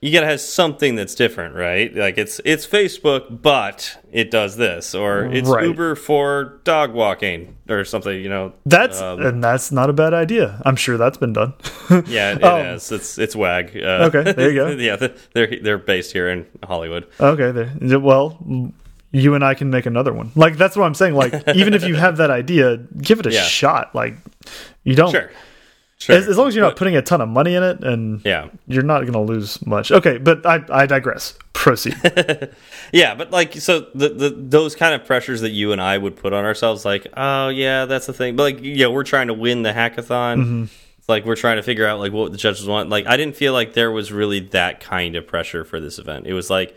[0.00, 1.92] You got to have something that's different, right?
[1.92, 5.64] Like it's it's Facebook, but it does this, or it's Right.
[5.64, 8.16] Uber for dog walking, or something.
[8.22, 10.62] You know, That's um, and that's not a bad idea.
[10.64, 11.52] I'm sure that's been done.
[12.06, 12.92] yeah, it Um, is.
[12.92, 13.76] It's it's WAG.
[13.76, 14.68] Uh, Okay, there you go.
[14.88, 17.04] yeah, they're they're based here in Hollywood.
[17.18, 17.98] Okay, there.
[17.98, 18.38] Well,
[19.10, 20.30] you and I can make another one.
[20.36, 21.14] Like that's what I'm saying.
[21.14, 23.42] Like even if you have that idea, give it a Yeah.
[23.42, 23.96] shot.
[23.96, 24.14] Like
[24.84, 25.10] you don't.
[25.10, 25.28] Sure,
[25.98, 26.16] sure.
[26.16, 28.48] As, as long as you're not putting a ton of money in it, and yeah,
[28.66, 29.90] you're not going to lose much.
[29.90, 31.34] Okay, but I I digress.
[31.52, 31.96] Proceed.
[32.92, 36.16] Yeah, but like so the, the those kind of pressures that you and I would
[36.16, 38.34] put on ourselves, like, oh yeah, that's the thing.
[38.34, 40.38] But like, yeah, we're trying to win the hackathon.
[40.38, 40.64] Mm-hmm.
[41.06, 42.88] Like we're trying to figure out like what the judges want.
[42.88, 46.26] Like, I didn't feel like there was really that kind of pressure for this event.
[46.26, 46.76] It was like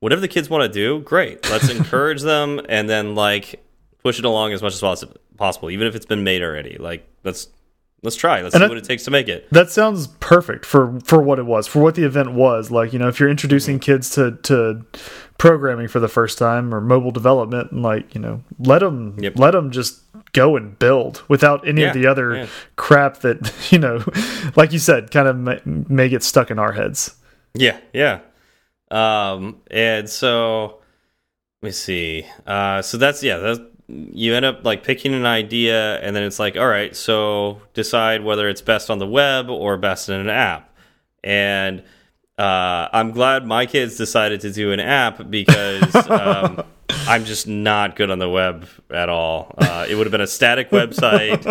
[0.00, 1.48] whatever the kids want to do, great.
[1.50, 3.64] Let's encourage them and then like
[4.02, 6.76] push it along as much as possi possible, even if it's been made already.
[6.78, 7.48] Like let's
[8.02, 8.42] let's try.
[8.42, 9.48] Let's And see I- what it takes to make it.
[9.50, 12.70] That sounds perfect for for what it was, for what the event was.
[12.70, 14.84] Like, you know, if you're introducing kids to to
[15.38, 19.38] programming for the first time or mobile development, and like, you know, let them Yep.
[19.38, 22.46] let them just go and build without any Yeah, of the other yeah.
[22.76, 24.04] crap crap that you know,
[24.56, 27.14] like you said, kind of may, may get stuck in our heads.
[27.54, 28.20] Yeah, yeah.
[28.90, 30.80] Um, and so
[31.62, 32.24] let me see.
[32.46, 33.38] Uh, so that's yeah.
[33.38, 37.60] That's, you end up like picking an idea, and then it's like, all right, so
[37.74, 40.74] decide whether it's best on the web or best in an app.
[41.24, 41.82] And
[42.38, 47.96] uh, I'm glad my kids decided to do an app because um, I'm just not
[47.96, 49.54] good on the web at all.
[49.58, 51.44] Uh, it would have been a static website.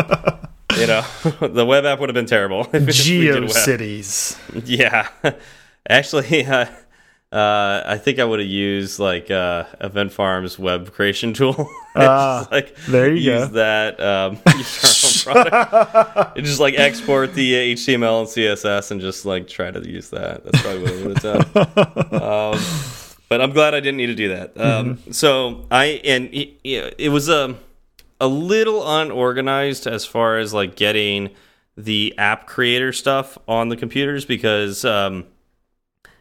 [0.80, 1.02] You know,
[1.48, 2.66] the web app would have been terrible.
[2.66, 4.38] GeoCities.
[4.66, 5.10] Yeah,
[5.90, 6.68] actually, uh,
[7.32, 11.70] uh, I think I would have used like uh, Event Farm's web creation tool.
[11.98, 13.54] Just, like there you use go.
[13.56, 14.00] that.
[14.00, 16.38] Um, use our own product.
[16.38, 20.12] And just like export the uh, HTML and CSS and just like try to use
[20.12, 20.44] that.
[20.44, 21.54] That's probably what I would have
[22.14, 22.22] done.
[22.22, 22.62] um,
[23.30, 24.56] but I'm glad I didn't need to do that.
[24.60, 25.12] Um, Mm-hmm.
[25.12, 27.56] So I and it, it was a
[28.22, 31.32] a little unorganized as far as like getting
[31.76, 35.26] the app creator stuff on the computers because um,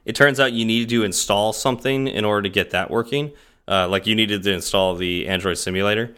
[0.07, 3.33] it turns out you needed to install something in order to get that working.
[3.69, 6.15] Uh, like you needed to install the Android simulator,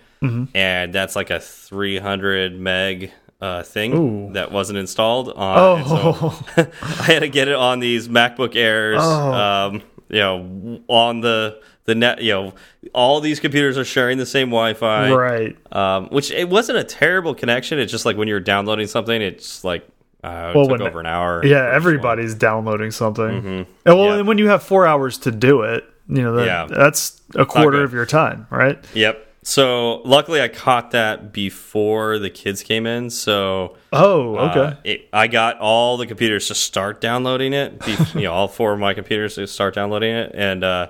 [0.55, 3.11] and that's like a 300 meg
[3.41, 4.33] uh, thing Ooh.
[4.35, 5.31] that wasn't installed.
[5.31, 6.43] On, and so Oh,
[6.83, 9.01] I had to get it on these MacBook Airs.
[9.01, 9.33] Oh.
[9.33, 12.23] Um, you know, on the the net.
[12.23, 12.55] You know,
[12.93, 15.57] all these computers are sharing the same Wi-Fi right.
[15.75, 17.79] um, which it wasn't a terrible connection.
[17.79, 19.89] It's just like when you're downloading something, it's like
[20.25, 21.45] uh, Well, took when- over an hour.
[21.45, 23.43] Yeah, everybody's downloading something.
[23.43, 23.67] Mhm.
[23.87, 24.15] And well, Yeah.
[24.19, 26.67] and when you have four hours to do it, you know that, Yeah.
[26.69, 28.79] that's a quarter of your time, right?
[28.95, 29.27] Yep.
[29.45, 33.09] So luckily, I caught that before the kids came in.
[33.09, 34.61] So Oh, okay.
[34.61, 37.81] uh, it, I got all the computers to start downloading it.
[38.15, 40.89] you know, all four of my computers to start downloading it, and uh,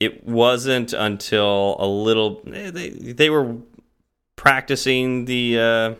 [0.00, 3.54] it wasn't until a little eh, they they were
[4.36, 5.94] practicing the uh,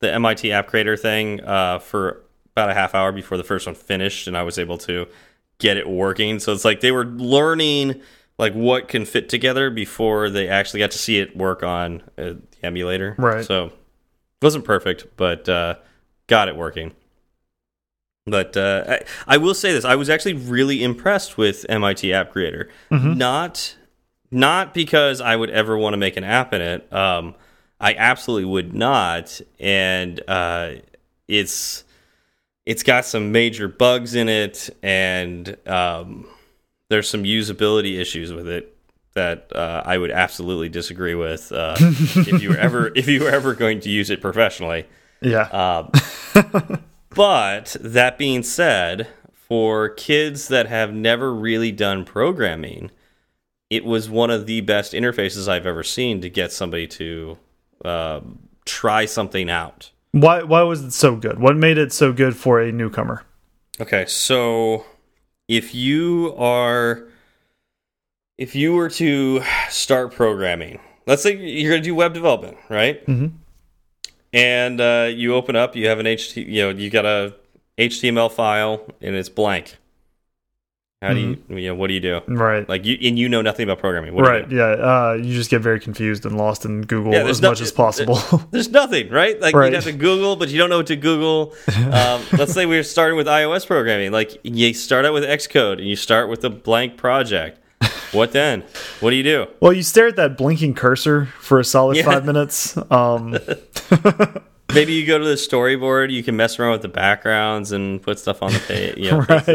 [0.00, 2.22] the MIT App Creator thing uh, for
[2.52, 5.06] about a half hour before the first one finished, and I was able to
[5.58, 6.38] get it working.
[6.38, 8.00] So it's like they were learning
[8.38, 12.34] like what can fit together before they actually got to see it work on uh,
[12.34, 13.14] the emulator.
[13.18, 13.44] Right.
[13.44, 13.72] So it
[14.42, 15.76] wasn't perfect, but uh,
[16.26, 16.92] got it working.
[18.26, 22.32] But uh, I, I will say this: I was actually really impressed with MIT App
[22.32, 22.68] Creator.
[23.16, 23.76] Not,
[24.30, 26.92] not because I would ever want to make an app in it.
[26.92, 27.36] Um,
[27.80, 30.74] I absolutely would not, and uh,
[31.28, 31.84] it's
[32.64, 36.26] it's got some major bugs in it, and um,
[36.88, 38.76] there's some usability issues with it
[39.14, 43.30] that uh, I would absolutely disagree with uh, if you were ever if you were
[43.30, 44.86] ever going to use it professionally.
[45.20, 45.48] yeah.
[45.48, 45.90] Um,
[47.10, 52.90] but that being said, for kids that have never really done programming,
[53.70, 57.38] it was one of the best interfaces I've ever seen to get somebody to
[57.84, 59.90] um try something out.
[60.12, 61.38] why why was it so good?
[61.38, 63.22] What made it so good for a newcomer?
[63.80, 64.84] Okay, so
[65.48, 67.04] if you are
[68.38, 73.04] if you were to start programming, let's say you're going to do web development, right?
[73.06, 73.32] Mhm.
[74.32, 77.34] And uh, you open up, you have an HT, you know, you got a
[77.78, 79.76] HTML file and it's blank.
[81.02, 82.22] How do you, you know, what do you do?
[82.26, 82.66] Right.
[82.66, 84.14] Like you and you know nothing about programming.
[84.14, 84.50] What you right.
[84.50, 84.64] Yeah.
[84.64, 87.70] Uh, you just get very confused and lost in Google Yeah, as no- much as
[87.70, 88.16] possible.
[88.50, 89.38] There's nothing, right?
[89.38, 89.66] Like Right.
[89.66, 91.54] you'd have to Google, but you don't know what to Google.
[91.86, 94.10] Um, let's say we're starting with iOS programming.
[94.10, 97.60] Like you start out with Xcode and you start with a blank project.
[98.12, 98.64] What then?
[99.00, 99.46] What do you do?
[99.60, 102.04] well, you stare at that blinking cursor for a solid Yeah.
[102.04, 102.76] five minutes.
[102.90, 103.36] Um,
[104.76, 106.12] Maybe you go to the storyboard.
[106.12, 108.96] You can mess around with the backgrounds and put stuff on the page.
[108.98, 109.48] You know, Right.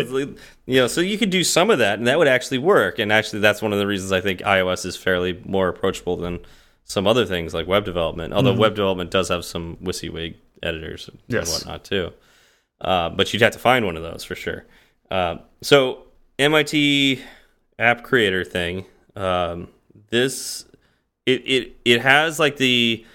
[0.66, 3.00] you know, so you could do some of that, and that would actually work.
[3.00, 6.40] And actually, that's one of the reasons I think iOS is fairly more approachable than
[6.84, 8.34] some other things like web development.
[8.34, 11.52] Although web development does have some WYSIWYG editors and Yes.
[11.52, 12.12] whatnot too.
[12.82, 14.66] Uh, but you'd have to find one of those for sure.
[15.10, 16.04] Uh, so
[16.40, 17.22] MIT
[17.80, 18.86] App Creator thing.
[19.16, 19.68] Um,
[20.10, 20.66] this
[21.26, 23.06] it it it has like the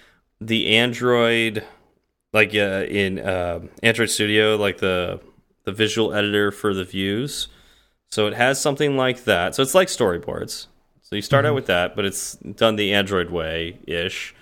[0.40, 1.64] the Android
[2.36, 5.20] like uh, in uh, Android Studio like the
[5.64, 7.48] the visual editor for the views.
[8.10, 9.54] So it has something like that.
[9.54, 10.66] So it's like storyboards.
[11.02, 14.34] So you start out with that, but it's done the Android way ish,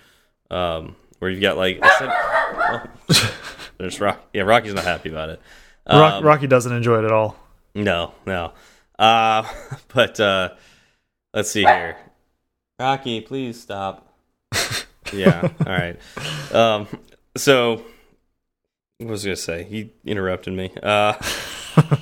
[0.51, 1.81] um, where you've got like
[3.77, 4.19] there's Rock.
[4.33, 5.41] Yeah, Rocky's not happy about it.
[5.87, 7.37] Rock, Um, Rocky doesn't enjoy it at all.
[7.75, 8.53] no, no.
[8.99, 9.47] Uh,
[9.93, 10.49] but uh,
[11.33, 11.97] let's see here.
[12.79, 14.13] Rocky, please stop.
[15.13, 15.47] yeah.
[15.65, 15.97] All right.
[16.53, 16.87] Um,
[17.37, 17.83] so
[18.97, 19.63] what was I gonna say?
[19.63, 20.71] He interrupted me.
[20.81, 21.13] Uh,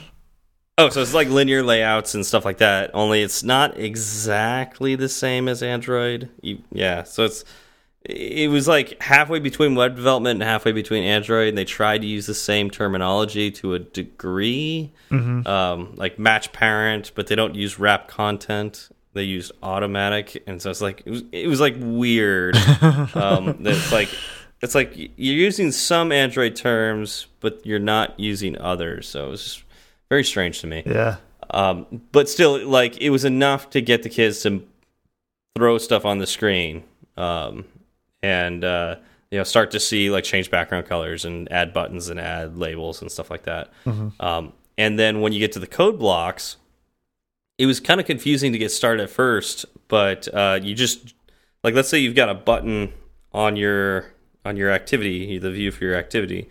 [0.78, 2.92] oh, so it's like linear layouts and stuff like that.
[2.94, 6.30] Only it's not exactly the same as Android.
[6.42, 7.04] You, yeah.
[7.04, 7.44] So it's
[8.06, 11.50] it was like halfway between web development and halfway between Android.
[11.50, 15.48] And they tried to use the same terminology to a degree, Mm-hmm.
[15.48, 18.90] um, like match parent, but they don't use wrap content.
[19.14, 22.56] They use automatic, and so it's like it was, it was like weird.
[23.14, 24.10] um, it's like
[24.64, 29.10] it's like you're using some Android terms, but you're not using others.
[29.10, 29.64] So it was
[30.10, 30.84] very strange to me.
[30.86, 31.18] Yeah.
[31.50, 34.66] Um, but still, like it was enough to get the kids to
[35.58, 36.84] throw stuff on the screen
[37.18, 37.66] um,
[38.24, 38.96] and uh,
[39.32, 43.02] you know start to see like change background colors and add buttons and add labels
[43.02, 43.70] and stuff like that.
[44.22, 46.56] Um, and then when you get to the code blocks,
[47.58, 49.66] it was kind of confusing to get started at first.
[49.90, 51.14] But uh, you just
[51.66, 52.94] like let's say you've got a button
[53.34, 54.13] on your
[54.46, 56.50] on your activity, the view for your activity,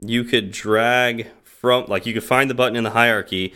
[0.00, 3.54] you could drag from like you could find the button in the hierarchy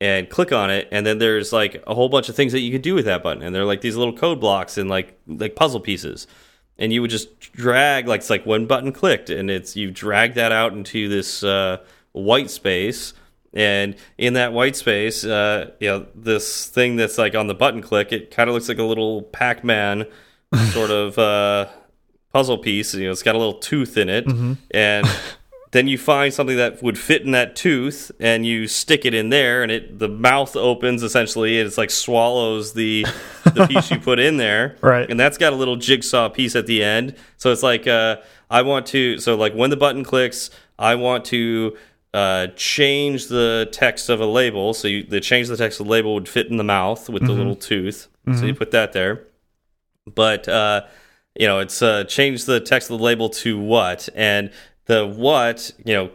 [0.00, 2.70] and click on it and then there's like a whole bunch of things that you
[2.70, 5.56] could do with that button and they're like these little code blocks and like like
[5.56, 6.26] puzzle pieces.
[6.78, 10.34] And you would just drag like it's like one button clicked and it's you drag
[10.34, 11.78] that out into this uh,
[12.12, 13.14] white space
[13.54, 17.80] and in that white space uh, you know this thing that's like on the button
[17.80, 20.04] click it kind of looks like a little pac-man
[20.72, 21.66] sort of uh,
[22.36, 24.26] puzzle piece you know it's got a little tooth in it
[24.70, 25.06] and
[25.72, 29.30] then you find something that would fit in that tooth and you stick it in
[29.30, 33.04] there and it the mouth opens essentially and it's like swallows the
[33.44, 34.76] the piece you put in there.
[34.82, 35.10] Right.
[35.10, 37.14] and that's got a little jigsaw piece at the end.
[37.36, 38.16] So it's like uh
[38.50, 41.76] i want to so like when the button clicks i want to
[42.14, 44.72] uh, change the text of a label.
[44.72, 47.26] So you the change the text of the label would fit in the mouth with
[47.26, 48.08] the little tooth.
[48.34, 49.24] So you put that there.
[50.14, 50.82] But uh,
[51.38, 54.50] you know, it's uh, changed the text of the label to what, and
[54.86, 56.10] the what, you know,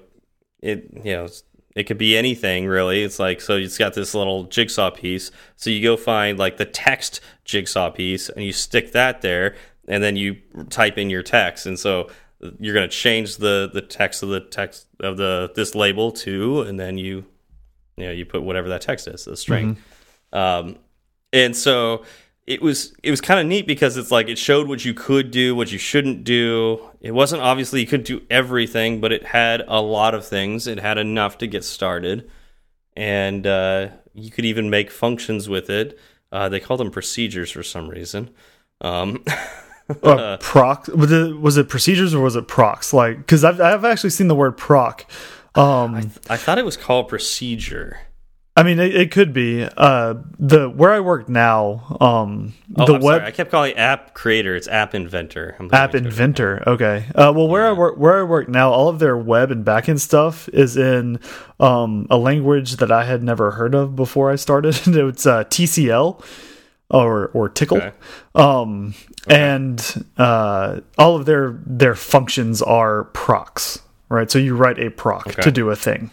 [0.62, 1.28] it you know,
[1.76, 3.04] it could be anything really.
[3.04, 5.32] It's like so it's got this little jigsaw piece.
[5.56, 9.56] So you go find like the text jigsaw piece, and you stick that there,
[9.88, 10.38] and then you
[10.70, 12.10] type in your text, and so
[12.60, 16.62] you're going to change the the text of the text of the this label to,
[16.62, 17.26] and then you
[17.98, 19.78] you know you put whatever that text is, the string.
[20.34, 20.78] Um,
[21.34, 22.04] and so
[22.48, 25.32] it was it was kind of neat because it's like it showed what you could
[25.32, 26.90] do, what you shouldn't do.
[27.00, 30.68] It wasn't obviously you couldn't do everything, but it had a lot of things.
[30.68, 32.30] It had enough to get started,
[32.96, 35.98] and uh, you could even make functions with it.
[36.32, 38.32] Uh, they called them procedures for some reason.
[38.82, 39.24] Um,
[40.04, 42.94] Uh, proc was it, was it procedures or was it procs?
[42.94, 45.06] Like, because I've I've actually seen the word proc.
[45.56, 48.00] Um, I thought it was called procedure.
[48.56, 49.64] I mean, it, it could be.
[49.78, 53.28] Uh, the where I work now, um, Oh, the I'm web sorry.
[53.28, 54.56] I kept calling app creator.
[54.58, 55.56] It's app inventor.
[55.58, 56.12] I'm app looking into it.
[56.12, 56.64] inventor.
[56.68, 57.06] Okay.
[57.16, 60.02] Uh, well, where I work, where I work now, all of their web and backend
[60.02, 61.20] stuff is in
[61.62, 64.76] um, a language that I had never heard of before I started.
[64.86, 66.22] it's uh, TCL
[66.90, 67.78] or or Tickle.
[67.78, 67.92] Okay.
[68.36, 68.94] Um,
[69.30, 73.80] and uh, all of their their functions are procs,
[74.10, 74.30] right?
[74.30, 75.42] So you write a proc Okay.
[75.42, 76.12] to do a thing.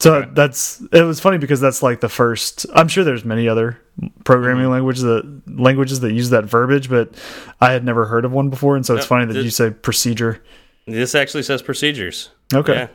[0.00, 2.66] So that's it was funny because that's like the first.
[2.74, 3.80] I'm sure there's many other
[4.24, 4.72] programming Mm-hmm.
[4.72, 7.14] languages that languages that use that verbiage, but
[7.60, 9.50] I had never heard of one before, and so it's Yep, funny that this- you
[9.50, 10.42] say procedure.
[10.86, 12.30] This actually says procedures.
[12.52, 12.74] Okay.
[12.74, 12.88] Yeah.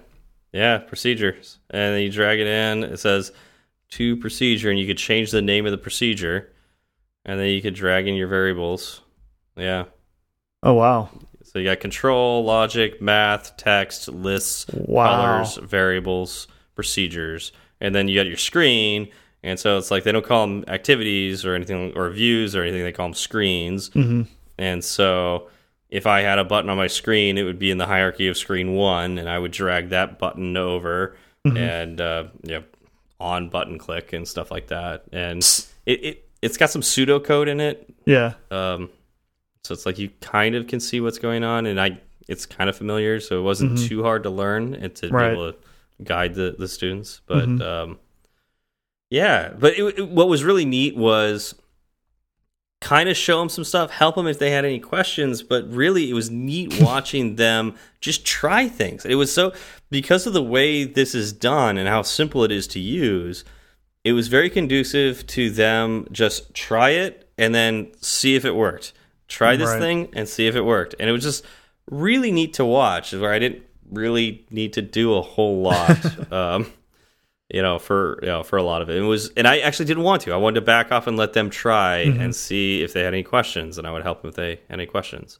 [0.51, 1.57] Yeah, procedures.
[1.71, 2.83] And then you drag it in.
[2.83, 3.31] It says
[3.91, 6.51] to procedure, and you could change the name of the procedure.
[7.25, 9.01] And then you could drag in your variables.
[9.55, 9.85] Yeah.
[10.63, 11.09] Oh wow,
[11.43, 15.15] So you got control, logic, math, text, lists, Wow.
[15.43, 16.47] colors, variables,
[16.79, 17.51] procedures.
[17.81, 19.09] And then you got your screen.
[19.43, 22.83] And so it's like they don't call them activities or anything, or views or anything.
[22.83, 23.89] They call them screens.
[23.89, 24.21] hmm
[24.57, 25.49] And so
[25.89, 28.37] if I had a button on my screen, it would be in the hierarchy of
[28.37, 31.15] screen one, and I would drag that button over
[31.57, 32.61] and uh, yeah,
[33.19, 35.03] on button click and stuff like that.
[35.11, 35.39] And
[35.85, 38.89] it, it it's got some pseudocode in it, yeah, um,
[39.63, 42.69] so it's like you kind of can see what's going on, and I it's kind
[42.69, 45.29] of familiar, so it wasn't too hard to learn and to Right.
[45.29, 45.57] be able to
[46.03, 47.21] guide the the students.
[47.27, 47.99] But um,
[49.09, 51.55] yeah, but it, it- what was really neat was
[52.81, 55.43] kind of show them some stuff, help them if they had any questions.
[55.43, 59.05] But really, it was neat watching them just try things.
[59.05, 59.53] It was so
[59.89, 63.43] because of the way this is done and how simple it is to use.
[64.05, 68.93] It was very conducive to them just try it and then see if it worked.
[69.27, 69.79] Try this Right.
[69.79, 70.95] thing and see if it worked.
[70.99, 71.43] And it was just
[71.91, 73.11] really neat to watch.
[73.13, 76.31] Where I didn't really need to do a whole lot.
[76.33, 76.71] um,
[77.51, 78.97] you know, for you know, for a lot of it.
[78.97, 80.33] It was, and I actually didn't want to.
[80.33, 82.21] I wanted to back off and let them try Mm-hmm.
[82.21, 84.79] and see if they had any questions, and I would help them if they had
[84.79, 85.39] any questions.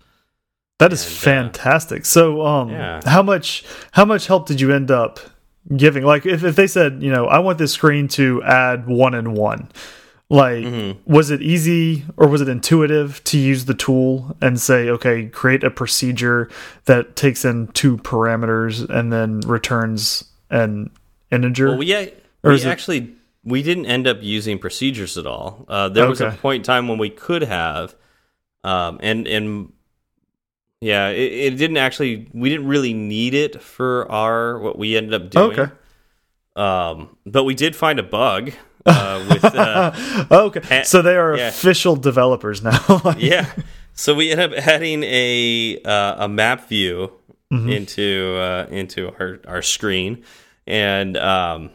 [0.79, 2.05] That is And, uh, fantastic.
[2.05, 3.01] So, um, Yeah.
[3.05, 5.19] how much how much help did you end up
[5.77, 6.03] giving?
[6.03, 9.37] Like, if if they said, you know, I want this screen to add one and
[9.37, 9.69] one,
[10.30, 11.11] like, Mm-hmm.
[11.11, 15.63] was it easy or was it intuitive to use the tool and say, okay, create
[15.63, 16.49] a procedure
[16.86, 20.91] that takes in two parameters and then returns an
[21.32, 21.69] integer?
[21.69, 25.65] Well, we, Or we it- actually we didn't end up using procedures at all.
[25.67, 27.95] Uh, there was a point in time when we could have,
[28.63, 29.71] um, and and
[30.82, 32.27] yeah, it, it didn't actually.
[32.34, 35.57] We didn't really need it for our what we ended up doing.
[35.59, 35.71] Okay.
[36.55, 38.51] Um, but we did find a bug
[38.86, 39.43] uh, with.
[39.45, 41.47] Uh, okay, Eh, so they are yeah.
[41.49, 42.80] official developers now.
[43.03, 43.51] Like, yeah.
[43.93, 47.11] So we end up adding a uh, a map view
[47.51, 50.23] into uh, into our our screen,
[50.67, 51.71] and um,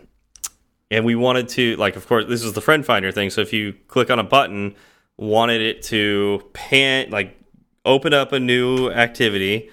[0.90, 3.28] and we wanted to like, of course, this is the friend finder thing.
[3.30, 4.74] So if you click on a button,
[5.18, 7.36] wanted it to pan like
[7.84, 9.68] open up a new activity,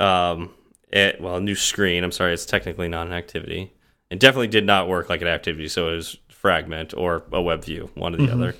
[0.00, 0.50] um,
[0.92, 2.04] it, well, a new screen.
[2.04, 3.72] I'm sorry, it's technically not an activity.
[4.10, 7.64] It definitely did not work like an activity, so it was fragment or a web
[7.64, 8.56] view, one or the other.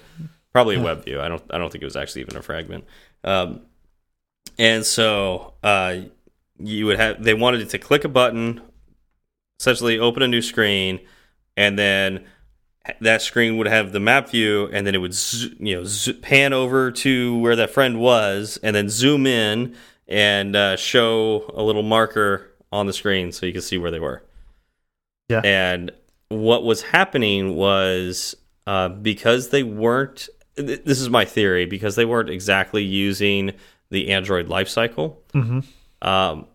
[0.52, 1.20] Probably a web view.
[1.20, 1.42] I don't.
[1.50, 2.84] I don't think it was actually even a fragment.
[3.24, 3.62] Um,
[4.58, 5.96] and so uh,
[6.58, 7.22] you would have.
[7.22, 8.60] They wanted it to click a button,
[9.58, 11.00] essentially open a new screen,
[11.56, 12.24] and then
[13.00, 15.16] that screen would have the map view, and then it would
[15.58, 19.74] you know zo- pan over to where that friend was, and then zoom in
[20.06, 24.00] and uh, show a little marker on the screen so you could see where they
[24.00, 24.22] were.
[25.28, 25.40] Yeah.
[25.42, 25.90] And
[26.40, 28.34] what was happening was
[28.66, 30.28] uh, because they weren't.
[30.56, 33.52] th- This is my theory because they weren't exactly using
[33.90, 35.16] the Android lifecycle.
[35.34, 35.64] Mhm.
[36.02, 36.46] Um,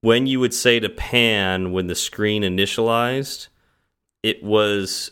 [0.00, 3.48] when you would say to pan when the screen initialized,
[4.22, 5.10] it was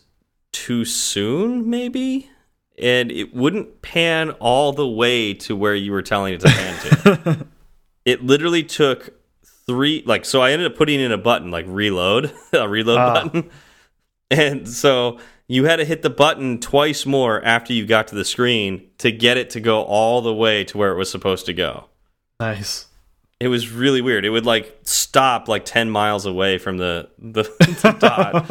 [0.52, 2.30] too soon, maybe,
[2.78, 6.80] and it wouldn't pan all the way to where you were telling it to pan
[7.02, 7.46] to.
[8.04, 9.15] it literally took
[9.66, 13.22] three, like, so I ended up putting in a button like reload, a reload Ah.
[13.24, 13.50] button,
[14.30, 18.24] and so you had to hit the button twice more after you got to the
[18.24, 21.52] screen to get it to go all the way to where it was supposed to
[21.52, 21.86] go.
[22.40, 22.86] nice.
[23.38, 24.24] It was really weird.
[24.24, 28.48] It would like stop like ten miles away from the the, the dot,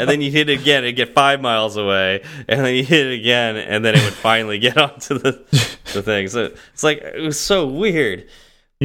[0.00, 0.82] and then you hit it again.
[0.82, 4.12] It'd get five miles away, and then you hit it again, and then it would
[4.12, 5.40] finally get onto the
[5.92, 6.26] the thing.
[6.26, 8.26] So it's like it was so weird.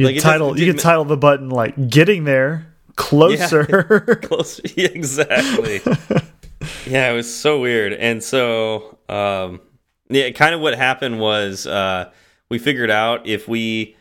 [0.00, 5.82] You Like, title you could title the button like "Getting There Closer." closer yeah, exactly.
[6.86, 9.60] yeah, it was so weird, and so um,
[10.08, 12.10] yeah, kind of what happened was uh,
[12.48, 13.94] we figured out if we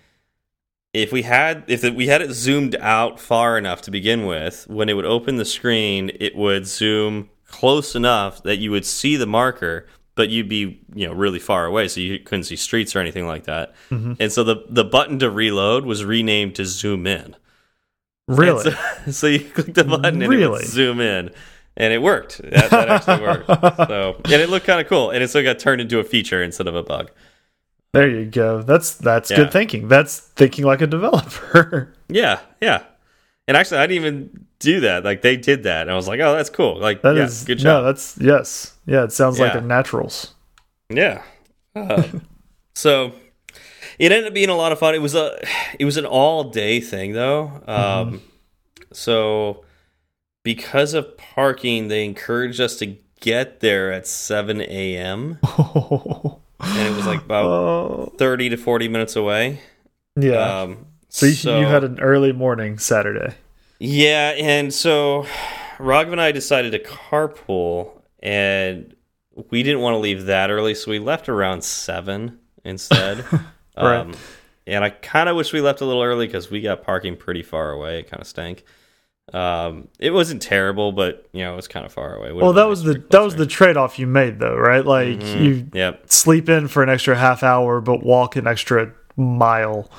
[0.93, 4.87] if we had if we had it zoomed out far enough to begin with, when
[4.87, 9.27] it would open the screen, it would zoom close enough that you would see the
[9.27, 9.85] marker,
[10.19, 13.25] but you'd be you know really far away, so you couldn't see streets or anything
[13.25, 13.73] like that.
[13.89, 14.13] Mm-hmm.
[14.19, 17.35] And so the the button to reload was renamed to zoom in.
[18.27, 18.71] really?
[18.71, 18.77] So,
[19.11, 20.49] so you click the button and it Really?
[20.49, 21.31] would zoom in,
[21.77, 22.41] and it worked.
[22.43, 23.47] That, that actually worked.
[23.87, 26.43] So and it looked kind of cool, and it still got turned into a feature
[26.43, 27.11] instead of a bug.
[27.93, 28.61] there you go.
[28.61, 29.37] That's that's Yeah.
[29.37, 29.87] good thinking.
[29.87, 31.93] That's thinking like a developer.
[32.11, 32.83] Yeah, yeah.
[33.47, 35.03] And actually, I didn't even do that.
[35.03, 37.43] Like they did that, and I was like, "Oh, that's cool." Like, That yeah, is
[37.45, 37.85] good No, job.
[37.85, 38.75] that's yes.
[38.85, 40.33] Yeah, it sounds like they're naturals.
[40.89, 41.21] Yeah.
[41.75, 42.03] Uh,
[42.75, 43.13] so
[43.99, 44.95] it ended up being a lot of fun.
[44.95, 45.39] It was a
[45.79, 47.61] it was an all day thing though.
[47.67, 48.21] Um,
[48.91, 49.63] So
[50.43, 55.37] because of parking, they encouraged us to get there at seven a.m.
[56.59, 59.59] and it was like about thirty to forty minutes away.
[60.15, 60.61] yeah.
[60.61, 63.33] Um, so, you, you had an early morning Saturday.
[63.79, 65.25] Yeah, and so
[65.77, 68.93] Raghav and I decided to carpool, and
[69.49, 73.25] we didn't want to leave that early, so we left around seven instead.
[73.77, 73.99] Right.
[74.01, 74.13] um,
[74.67, 77.43] and I kind of wish we left a little early because we got parking pretty
[77.43, 77.99] far away.
[77.99, 78.65] It kind of stank.
[79.31, 82.33] Um, it wasn't terrible, but you know, it was kind of far away.
[82.33, 84.85] Would've Well, that was the that was the trade off you made though, right?
[84.85, 86.11] Like you Yep.
[86.11, 89.89] sleep in for an extra half hour, but walk an extra mile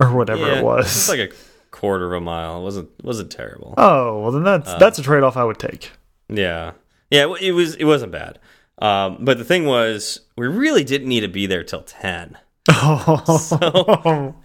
[0.00, 0.86] or whatever Yeah, it was.
[0.86, 1.28] It's like a
[1.76, 2.58] quarter of a mile.
[2.58, 3.74] It wasn't wasn't terrible.
[3.76, 5.92] oh well, then that's Uh, that's a trade off I would take.
[6.28, 6.72] Yeah,
[7.10, 8.38] yeah, it was it wasn't bad.
[8.78, 12.36] Um, but the thing was, we really didn't need to be there till ten.
[12.68, 14.34] Oh,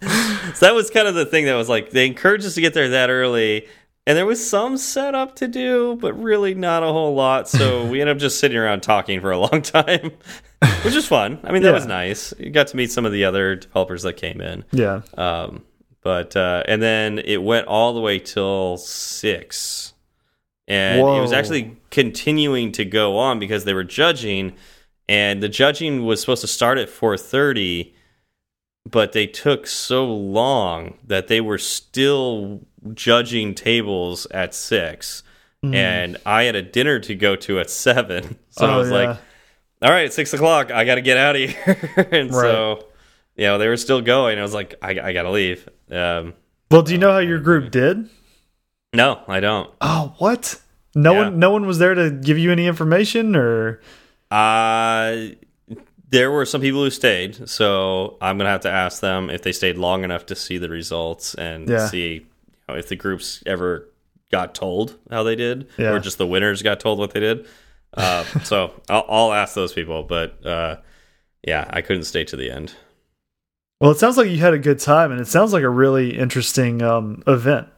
[0.54, 2.74] So that was kind of the thing that was like they encouraged us to get
[2.74, 3.66] there that early,
[4.06, 7.48] and there was some setup to do, but really not a whole lot.
[7.48, 10.12] So we ended up just sitting around talking for a long time,
[10.84, 11.40] which was fun.
[11.44, 11.74] I mean, that Yeah.
[11.74, 12.32] was nice.
[12.38, 14.64] You got to meet some of the other developers that came in.
[14.72, 15.02] yeah.
[15.16, 15.62] Um,
[16.02, 19.94] but uh, and then it went all the way till six,
[20.68, 24.54] and it was actually continuing to go on because they were judging,
[25.08, 27.92] and the judging was supposed to start at 4:30,
[28.88, 32.60] but they took so long that they were still
[32.94, 35.22] judging tables at six,
[35.62, 38.74] and I had a dinner to go to at seven, so I.
[38.74, 39.18] Oh, was like
[39.82, 40.70] all right, it's six o'clock.
[40.70, 42.08] I got to get out of here.
[42.12, 42.86] and so,
[43.36, 44.38] you know, they were still going.
[44.38, 45.68] I was like, I, I got to leave.
[45.92, 46.34] Um,
[46.70, 48.08] Well, do you know how your group did?
[48.94, 49.70] no, I don't.
[49.80, 50.60] Oh, what?
[50.94, 51.18] No Yeah.
[51.24, 53.80] one, no one was there to give you any information, or
[54.30, 55.34] Uh,
[56.10, 59.52] there were some people who stayed, so I'm gonna have to ask them if they
[59.52, 61.86] stayed long enough to see the results and Yeah.
[61.86, 62.20] see you
[62.68, 63.88] know, if the groups ever
[64.30, 65.90] got told how they did, Yeah.
[65.92, 67.46] or just the winners got told what they did.
[67.94, 70.76] Uh, so I'll, I'll ask those people, but uh,
[71.46, 72.74] yeah, I couldn't stay to the end.
[73.82, 76.16] Well, it sounds like you had a good time, and it sounds like a really
[76.18, 77.68] interesting um, event.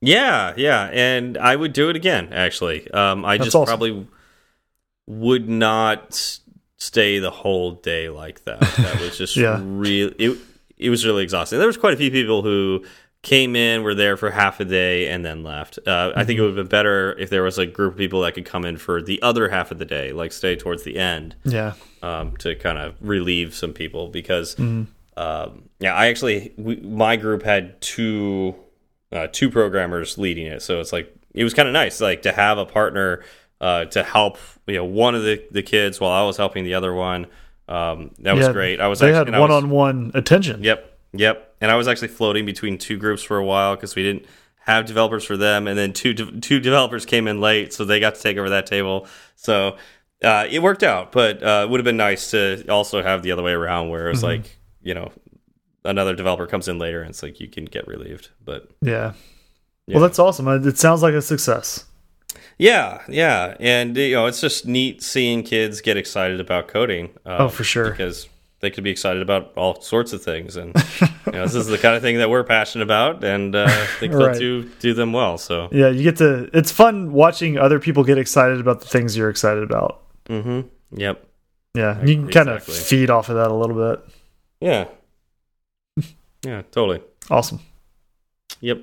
[0.00, 2.32] Yeah, yeah, and I would do it again.
[2.32, 3.66] Actually, um, I That's just awesome.
[3.66, 4.06] probably
[5.06, 6.40] would not
[6.76, 8.60] stay the whole day like that.
[8.60, 9.60] That was just Yeah.
[9.62, 10.12] real.
[10.18, 10.38] It
[10.76, 11.58] it was really exhausting.
[11.58, 12.84] There was quite a few people who
[13.22, 15.78] came in, were there for half a day, and then left.
[15.84, 16.26] Uh, I Mm-hmm.
[16.26, 18.44] think it would have been better if there was a group of people that could
[18.46, 21.72] come in for the other half of the day, like stay towards the end Yeah,
[22.02, 24.84] um, to kind of relieve some people because Mm-hmm.
[25.18, 28.54] Um, yeah, I actually we, my group had two
[29.12, 32.32] uh, two programmers leading it, so it's like it was kind of nice like to
[32.32, 33.22] have a partner
[33.60, 36.74] uh, to help you know one of the the kids while I was helping the
[36.74, 37.26] other one.
[37.68, 38.80] Um, that was Yeah, great.
[38.80, 40.62] I was they actually, had I was- one-on-one attention.
[40.62, 41.54] Yep, yep.
[41.60, 44.24] And I was actually floating between two groups for a while because we didn't
[44.60, 47.98] have developers for them, and then two de two developers came in late, so they
[48.00, 49.06] got to take over that table.
[49.36, 49.76] So
[50.22, 53.32] uh, it worked out, but uh, it would have been nice to also have the
[53.32, 54.57] other way around, where it was like
[54.88, 55.12] you know
[55.84, 58.30] another developer comes in later, and it's like you can get relieved.
[58.44, 59.12] But Yeah.
[59.86, 60.48] Well, that's awesome.
[60.48, 61.84] It sounds like a success.
[62.58, 67.06] yeah, yeah, and you know it's just neat seeing kids get excited about coding.
[67.24, 67.90] Um, Oh, for sure.
[67.90, 68.28] because
[68.60, 70.74] they could be excited about all sorts of things, and
[71.26, 73.86] you know, this is the kind of thing that we're passionate about, and uh, I
[74.00, 75.38] think they'll do do them well.
[75.38, 76.50] So, Yeah, you get to.
[76.52, 80.02] It's fun watching other people get excited about the things you're excited about.
[80.28, 81.24] mm-hmm yep,
[81.74, 84.04] Yeah, you can kind of feed off of that a little bit.
[84.60, 84.88] Yeah,
[86.44, 87.60] yeah, totally, Awesome.
[88.60, 88.80] yep.